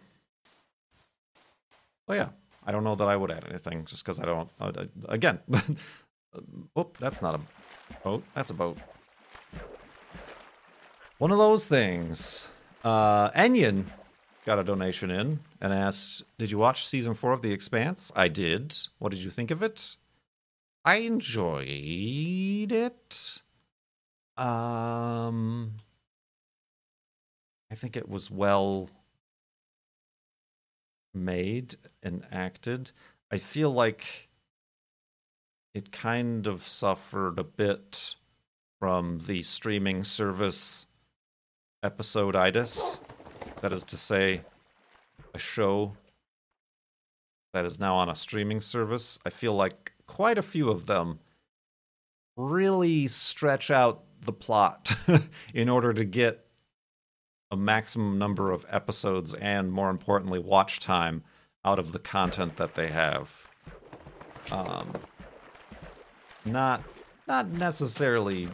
Oh 2.08 2.14
yeah, 2.14 2.28
I 2.66 2.72
don't 2.72 2.84
know 2.84 2.94
that 2.96 3.08
I 3.08 3.16
would 3.16 3.30
add 3.30 3.44
anything 3.48 3.84
just 3.84 4.04
because 4.04 4.20
I 4.20 4.24
don't. 4.24 4.50
Uh, 4.60 4.72
again, 5.08 5.38
oh, 6.76 6.90
that's 6.98 7.22
not 7.22 7.34
a 7.34 7.40
boat. 8.02 8.24
That's 8.34 8.50
a 8.50 8.54
boat. 8.54 8.78
One 11.18 11.30
of 11.30 11.38
those 11.38 11.68
things. 11.68 12.50
Uh, 12.82 13.30
Enyon 13.30 13.84
got 14.44 14.58
a 14.58 14.64
donation 14.64 15.10
in 15.10 15.38
and 15.60 15.72
asked, 15.72 16.24
"Did 16.38 16.50
you 16.50 16.58
watch 16.58 16.86
season 16.86 17.14
four 17.14 17.32
of 17.32 17.42
The 17.42 17.52
Expanse?" 17.52 18.10
I 18.16 18.28
did. 18.28 18.74
What 18.98 19.12
did 19.12 19.22
you 19.22 19.30
think 19.30 19.50
of 19.52 19.62
it? 19.62 19.96
I 20.84 20.96
enjoyed 20.96 22.72
it. 22.72 23.40
Um, 24.36 25.74
I 27.70 27.74
think 27.74 27.96
it 27.96 28.08
was 28.08 28.30
well 28.30 28.88
made 31.14 31.76
and 32.02 32.26
acted. 32.32 32.92
I 33.30 33.38
feel 33.38 33.70
like 33.70 34.28
it 35.74 35.92
kind 35.92 36.46
of 36.46 36.66
suffered 36.66 37.38
a 37.38 37.44
bit 37.44 38.16
from 38.78 39.20
the 39.26 39.42
streaming 39.42 40.04
service 40.04 40.86
episoditis. 41.84 43.00
That 43.60 43.72
is 43.72 43.84
to 43.84 43.96
say, 43.96 44.42
a 45.34 45.38
show 45.38 45.92
that 47.52 47.64
is 47.64 47.78
now 47.78 47.96
on 47.96 48.08
a 48.08 48.16
streaming 48.16 48.60
service. 48.60 49.18
I 49.24 49.30
feel 49.30 49.54
like 49.54 49.92
quite 50.06 50.38
a 50.38 50.42
few 50.42 50.70
of 50.70 50.86
them 50.86 51.20
really 52.36 53.06
stretch 53.06 53.70
out 53.70 54.02
the 54.24 54.32
plot 54.32 54.96
in 55.54 55.68
order 55.68 55.92
to 55.92 56.04
get 56.04 56.46
a 57.50 57.56
maximum 57.56 58.18
number 58.18 58.50
of 58.50 58.64
episodes 58.70 59.34
and, 59.34 59.70
more 59.70 59.90
importantly, 59.90 60.38
watch 60.38 60.80
time 60.80 61.22
out 61.64 61.78
of 61.78 61.92
the 61.92 61.98
content 61.98 62.56
that 62.56 62.74
they 62.74 62.88
have. 62.88 63.46
Um, 64.50 64.92
not 66.44 66.82
not 67.28 67.48
necessarily 67.48 68.48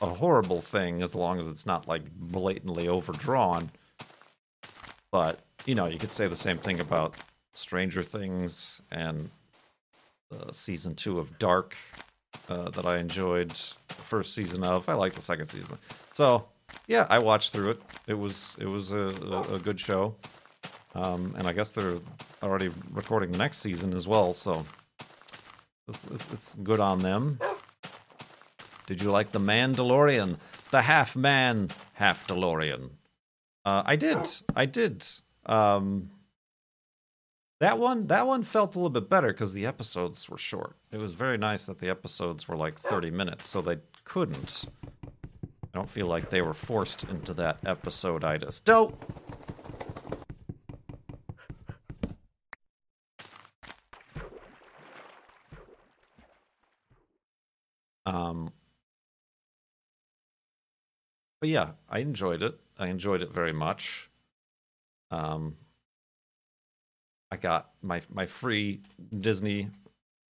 a 0.00 0.06
horrible 0.06 0.60
thing 0.60 1.02
as 1.02 1.14
long 1.14 1.38
as 1.38 1.46
it's 1.46 1.66
not 1.66 1.86
like 1.86 2.02
blatantly 2.16 2.88
overdrawn. 2.88 3.70
But 5.10 5.40
you 5.66 5.74
know, 5.74 5.86
you 5.86 5.98
could 5.98 6.12
say 6.12 6.26
the 6.26 6.36
same 6.36 6.56
thing 6.56 6.80
about 6.80 7.14
Stranger 7.52 8.02
Things 8.02 8.80
and 8.90 9.28
uh, 10.32 10.52
season 10.52 10.94
two 10.94 11.18
of 11.18 11.38
Dark 11.38 11.76
uh, 12.48 12.70
that 12.70 12.86
I 12.86 12.98
enjoyed 12.98 13.50
the 13.50 13.94
first 13.94 14.34
season 14.34 14.64
of. 14.64 14.88
I 14.88 14.94
like 14.94 15.14
the 15.14 15.22
second 15.22 15.46
season, 15.46 15.78
so 16.12 16.46
yeah, 16.86 17.06
I 17.08 17.18
watched 17.18 17.52
through 17.52 17.70
it. 17.70 17.82
It 18.06 18.14
was 18.14 18.56
it 18.60 18.66
was 18.66 18.92
a, 18.92 19.12
a, 19.30 19.54
a 19.54 19.58
good 19.58 19.78
show, 19.78 20.14
um, 20.94 21.34
and 21.38 21.46
I 21.46 21.52
guess 21.52 21.72
they're 21.72 21.98
already 22.42 22.70
recording 22.92 23.32
the 23.32 23.38
next 23.38 23.58
season 23.58 23.94
as 23.94 24.08
well. 24.08 24.32
So 24.32 24.64
it's, 25.88 26.04
it's, 26.06 26.32
it's 26.32 26.54
good 26.62 26.80
on 26.80 27.00
them. 27.00 27.38
Did 28.86 29.02
you 29.02 29.10
like 29.10 29.30
the 29.30 29.38
Mandalorian, 29.40 30.36
the 30.70 30.82
half 30.82 31.14
man, 31.14 31.68
half 31.94 32.26
DeLorean? 32.26 32.90
Uh, 33.64 33.82
I 33.84 33.96
did. 33.96 34.28
I 34.56 34.66
did. 34.66 35.04
Um, 35.46 36.10
that 37.60 37.78
one, 37.78 38.06
that 38.06 38.26
one 38.26 38.42
felt 38.42 38.74
a 38.74 38.78
little 38.78 38.90
bit 38.90 39.08
better 39.10 39.28
because 39.28 39.52
the 39.52 39.66
episodes 39.66 40.28
were 40.28 40.38
short. 40.38 40.76
It 40.90 40.96
was 40.96 41.12
very 41.12 41.36
nice 41.36 41.66
that 41.66 41.78
the 41.78 41.90
episodes 41.90 42.48
were 42.48 42.56
like 42.56 42.78
30 42.78 43.10
minutes, 43.10 43.46
so 43.48 43.60
they 43.60 43.76
couldn't. 44.04 44.64
I 45.04 45.08
don't 45.74 45.88
feel 45.88 46.06
like 46.06 46.30
they 46.30 46.42
were 46.42 46.54
forced 46.54 47.04
into 47.04 47.34
that 47.34 47.58
episode-itis. 47.64 48.60
Dope. 48.60 49.04
Um, 58.06 58.52
but 61.40 61.50
yeah, 61.50 61.72
I 61.88 61.98
enjoyed 61.98 62.42
it. 62.42 62.58
I 62.78 62.88
enjoyed 62.88 63.20
it 63.20 63.32
very 63.32 63.52
much. 63.52 64.10
Um, 65.10 65.56
I 67.30 67.36
got 67.36 67.70
my 67.82 68.00
my 68.12 68.26
free 68.26 68.80
Disney 69.20 69.70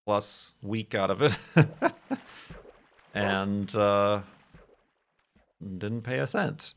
Plus 0.06 0.54
week 0.62 0.94
out 0.94 1.10
of 1.10 1.22
it, 1.22 1.38
and 3.14 3.74
uh, 3.76 4.20
didn't 5.78 6.02
pay 6.02 6.18
a 6.18 6.26
cent. 6.26 6.74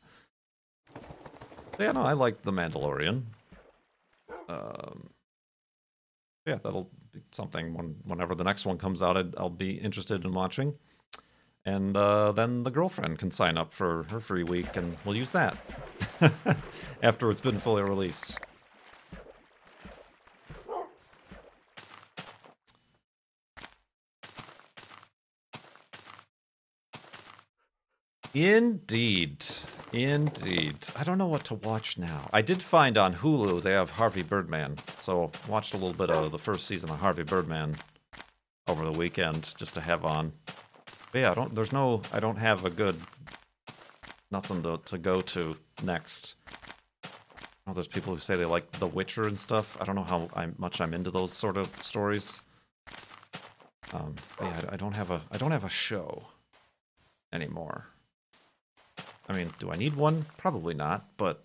Yeah, 1.80 1.92
no, 1.92 2.02
I 2.02 2.12
like 2.12 2.42
The 2.42 2.52
Mandalorian. 2.52 3.22
Um, 4.48 5.10
yeah, 6.46 6.58
that'll 6.62 6.90
be 7.12 7.20
something 7.32 7.74
when 7.74 7.96
whenever 8.04 8.34
the 8.34 8.44
next 8.44 8.66
one 8.66 8.78
comes 8.78 9.02
out, 9.02 9.16
i 9.16 9.42
will 9.42 9.50
be 9.50 9.72
interested 9.72 10.24
in 10.24 10.32
watching. 10.32 10.74
And 11.66 11.96
uh, 11.96 12.32
then 12.32 12.62
the 12.62 12.70
girlfriend 12.70 13.18
can 13.18 13.30
sign 13.30 13.56
up 13.56 13.72
for 13.72 14.04
her 14.10 14.20
free 14.20 14.44
week, 14.44 14.76
and 14.76 14.96
we'll 15.04 15.16
use 15.16 15.30
that 15.30 15.56
after 17.02 17.30
it's 17.30 17.40
been 17.40 17.58
fully 17.58 17.82
released. 17.82 18.38
Indeed. 28.34 29.46
Indeed. 29.92 30.76
I 30.96 31.04
don't 31.04 31.18
know 31.18 31.28
what 31.28 31.44
to 31.44 31.54
watch 31.54 31.98
now. 31.98 32.28
I 32.32 32.42
did 32.42 32.60
find 32.60 32.98
on 32.98 33.14
Hulu 33.14 33.62
they 33.62 33.72
have 33.72 33.90
Harvey 33.90 34.22
Birdman. 34.22 34.76
So 34.96 35.30
watched 35.48 35.72
a 35.72 35.76
little 35.76 35.92
bit 35.92 36.10
of 36.10 36.32
the 36.32 36.38
first 36.38 36.66
season 36.66 36.90
of 36.90 36.98
Harvey 36.98 37.22
Birdman 37.22 37.76
over 38.66 38.84
the 38.84 38.98
weekend 38.98 39.54
just 39.56 39.74
to 39.74 39.80
have 39.80 40.04
on. 40.04 40.32
But 41.12 41.18
yeah, 41.20 41.30
I 41.30 41.34
don't 41.34 41.54
there's 41.54 41.72
no 41.72 42.02
I 42.12 42.18
don't 42.18 42.38
have 42.38 42.64
a 42.64 42.70
good 42.70 42.96
nothing 44.32 44.62
to 44.64 44.80
to 44.84 44.98
go 44.98 45.20
to 45.20 45.56
next. 45.84 46.34
There's 47.72 47.86
people 47.86 48.14
who 48.14 48.20
say 48.20 48.36
they 48.36 48.44
like 48.44 48.70
The 48.72 48.86
Witcher 48.86 49.26
and 49.26 49.38
stuff. 49.38 49.80
I 49.80 49.84
don't 49.84 49.94
know 49.94 50.02
how 50.02 50.28
I'm, 50.34 50.54
much 50.58 50.82
I'm 50.82 50.92
into 50.92 51.10
those 51.10 51.32
sort 51.32 51.56
of 51.56 51.70
stories. 51.82 52.42
Um, 53.92 54.14
yeah, 54.40 54.60
I 54.68 54.76
don't 54.76 54.94
have 54.96 55.10
a 55.10 55.22
I 55.30 55.38
don't 55.38 55.52
have 55.52 55.64
a 55.64 55.68
show 55.68 56.24
anymore. 57.32 57.86
I 59.28 59.32
mean, 59.32 59.50
do 59.58 59.70
I 59.70 59.76
need 59.76 59.96
one? 59.96 60.26
Probably 60.36 60.74
not, 60.74 61.08
but 61.16 61.44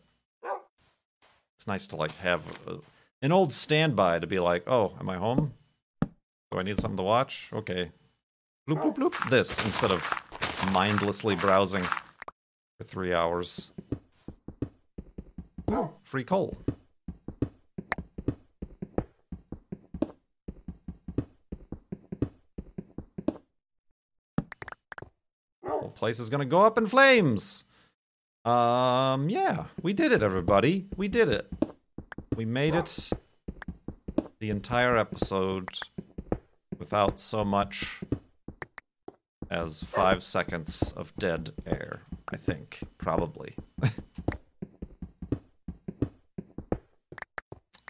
it's 1.55 1.67
nice 1.67 1.87
to 1.87 1.95
like 1.95 2.15
have 2.17 2.41
a, 2.67 2.77
an 3.21 3.31
old 3.31 3.53
standby 3.53 4.19
to 4.19 4.27
be 4.27 4.39
like, 4.39 4.63
oh, 4.67 4.95
am 4.99 5.09
I 5.09 5.17
home? 5.17 5.53
Do 6.01 6.57
I 6.57 6.63
need 6.63 6.79
something 6.79 6.97
to 6.97 7.03
watch? 7.03 7.49
Okay. 7.53 7.91
Bloop, 8.67 8.81
bloop, 8.81 8.95
bloop. 8.95 9.29
This 9.29 9.63
instead 9.65 9.91
of 9.91 10.03
mindlessly 10.71 11.35
browsing 11.35 11.83
for 11.83 12.83
three 12.85 13.13
hours. 13.13 13.71
Ooh, 15.71 15.89
free 16.03 16.23
coal. 16.23 16.57
Whole 25.65 25.89
place 25.91 26.19
is 26.19 26.29
gonna 26.29 26.45
go 26.45 26.59
up 26.59 26.77
in 26.77 26.87
flames. 26.87 27.63
Um, 28.45 29.29
yeah, 29.29 29.65
we 29.81 29.93
did 29.93 30.11
it, 30.11 30.23
everybody. 30.23 30.87
We 30.95 31.07
did 31.07 31.29
it. 31.29 31.51
We 32.35 32.45
made 32.45 32.73
it 32.73 33.09
the 34.39 34.49
entire 34.49 34.97
episode 34.97 35.69
without 36.77 37.19
so 37.19 37.43
much 37.43 37.99
as 39.49 39.83
five 39.83 40.23
seconds 40.23 40.93
of 40.95 41.13
dead 41.17 41.51
air, 41.65 42.03
I 42.31 42.37
think. 42.37 42.79
Probably. 42.97 43.55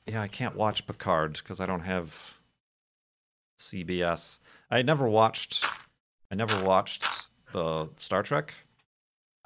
yeah, 0.07 0.21
I 0.21 0.27
can't 0.27 0.55
watch 0.55 0.87
Picard 0.87 1.33
because 1.33 1.59
I 1.59 1.67
don't 1.67 1.81
have 1.81 2.39
CBS. 3.59 4.39
I 4.71 4.81
never 4.81 5.07
watched. 5.07 5.65
I 6.31 6.35
never 6.35 6.63
watched 6.63 7.05
the 7.51 7.89
Star 7.97 8.23
Trek 8.23 8.53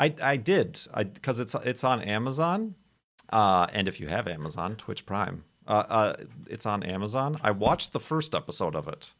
I 0.04 0.14
I 0.22 0.38
did 0.38 0.80
because 1.14 1.40
it's 1.40 1.56
it's 1.56 1.84
on 1.86 2.02
Amazon, 2.02 2.76
uh, 3.32 3.68
and 3.72 3.88
if 3.88 4.02
you 4.02 4.08
have 4.08 4.28
Amazon, 4.28 4.76
Twitch 4.76 5.06
Prime, 5.06 5.46
uh, 5.66 5.86
uh, 5.88 6.16
it's 6.50 6.66
on 6.66 6.84
Amazon. 6.84 7.40
I 7.42 7.52
watched 7.52 7.94
the 7.94 8.02
first 8.02 8.36
episode 8.36 8.76
of 8.76 8.90
it, 8.90 9.14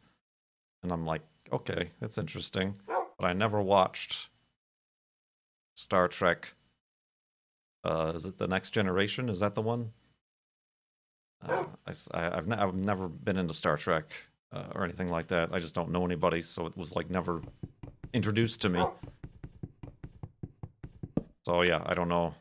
and 0.82 0.92
I'm 0.92 1.06
like, 1.06 1.22
okay, 1.50 1.90
that's 2.00 2.18
interesting, 2.18 2.74
but 2.86 3.24
I 3.24 3.32
never 3.32 3.62
watched 3.62 4.28
Star 5.74 6.06
Trek. 6.06 6.52
Uh, 7.82 8.12
is 8.14 8.26
it 8.26 8.36
the 8.36 8.48
Next 8.48 8.70
Generation? 8.70 9.30
Is 9.30 9.40
that 9.40 9.54
the 9.54 9.62
one? 9.62 9.90
Uh, 11.46 11.64
I, 12.12 12.20
have 12.20 12.46
ne- 12.46 12.56
I've 12.56 12.74
never 12.74 13.08
been 13.08 13.38
into 13.38 13.54
Star 13.54 13.78
Trek 13.78 14.12
uh, 14.52 14.64
or 14.74 14.84
anything 14.84 15.08
like 15.08 15.28
that. 15.28 15.48
I 15.52 15.60
just 15.60 15.74
don't 15.74 15.90
know 15.90 16.04
anybody, 16.04 16.42
so 16.42 16.66
it 16.66 16.76
was 16.76 16.94
like 16.94 17.08
never 17.08 17.40
introduced 18.12 18.60
to 18.62 18.68
me. 18.68 18.84
So 21.44 21.62
yeah, 21.62 21.82
I 21.84 21.94
don't 21.94 22.08
know 22.08 22.34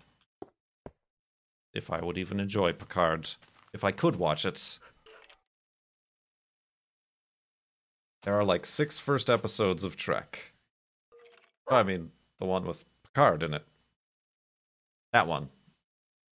if 1.74 1.92
I 1.92 2.04
would 2.04 2.18
even 2.18 2.40
enjoy 2.40 2.72
Picard 2.72 3.30
if 3.74 3.84
I 3.84 3.92
could 3.92 4.16
watch 4.16 4.46
it. 4.46 4.80
There 8.24 8.34
are 8.34 8.46
like 8.46 8.66
six 8.66 9.00
first 9.00 9.30
episodes 9.30 9.84
of 9.84 9.98
Trek. 9.98 10.54
I 11.70 11.84
mean, 11.84 12.12
the 12.40 12.46
one 12.46 12.66
with 12.66 12.86
Picard 13.04 13.44
in 13.44 13.54
it. 13.54 13.66
That 15.12 15.28
one. 15.28 15.50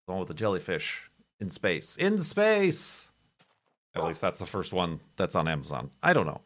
The 0.07 0.13
one 0.15 0.21
with 0.21 0.29
the 0.29 0.35
jellyfish 0.35 1.09
in 1.39 1.51
space. 1.51 1.97
In 1.97 2.19
space! 2.19 3.13
At 3.95 4.05
least 4.05 4.21
that's 4.21 4.39
the 4.39 4.47
first 4.47 4.73
one 4.73 5.01
that's 5.17 5.37
on 5.37 5.49
Amazon. 5.49 5.91
I 6.03 6.13
don't 6.13 6.27
know. 6.27 6.41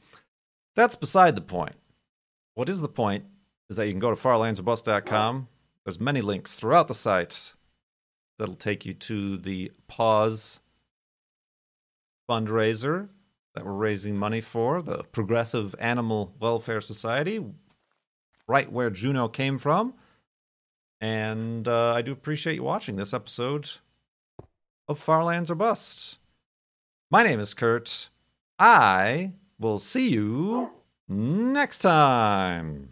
That's 0.76 0.96
beside 0.96 1.34
the 1.34 1.40
point. 1.40 1.74
What 2.54 2.68
is 2.68 2.80
the 2.80 2.88
point 2.88 3.24
is 3.70 3.76
that 3.76 3.86
you 3.86 3.92
can 3.92 4.00
go 4.00 4.14
to 4.14 4.20
farlandsorbust.com 4.20 5.48
there's 5.90 5.98
many 5.98 6.20
links 6.20 6.54
throughout 6.54 6.86
the 6.86 6.94
site 6.94 7.52
that'll 8.38 8.54
take 8.54 8.86
you 8.86 8.94
to 8.94 9.36
the 9.36 9.72
Paws 9.88 10.60
fundraiser 12.30 13.08
that 13.56 13.66
we're 13.66 13.72
raising 13.72 14.16
money 14.16 14.40
for, 14.40 14.82
the 14.82 15.02
Progressive 15.10 15.74
Animal 15.80 16.32
Welfare 16.38 16.80
Society, 16.80 17.44
right 18.46 18.70
where 18.70 18.90
Juno 18.90 19.26
came 19.26 19.58
from. 19.58 19.94
And 21.00 21.66
uh, 21.66 21.92
I 21.92 22.02
do 22.02 22.12
appreciate 22.12 22.54
you 22.54 22.62
watching 22.62 22.94
this 22.94 23.12
episode 23.12 23.68
of 24.86 24.96
Farlands 24.96 25.50
or 25.50 25.56
Bust. 25.56 26.18
My 27.10 27.24
name 27.24 27.40
is 27.40 27.52
Kurt. 27.52 28.10
I 28.60 29.32
will 29.58 29.80
see 29.80 30.08
you 30.08 30.70
next 31.08 31.80
time. 31.80 32.90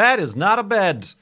That 0.00 0.18
is 0.18 0.34
not 0.34 0.58
a 0.58 0.62
bed. 0.62 1.12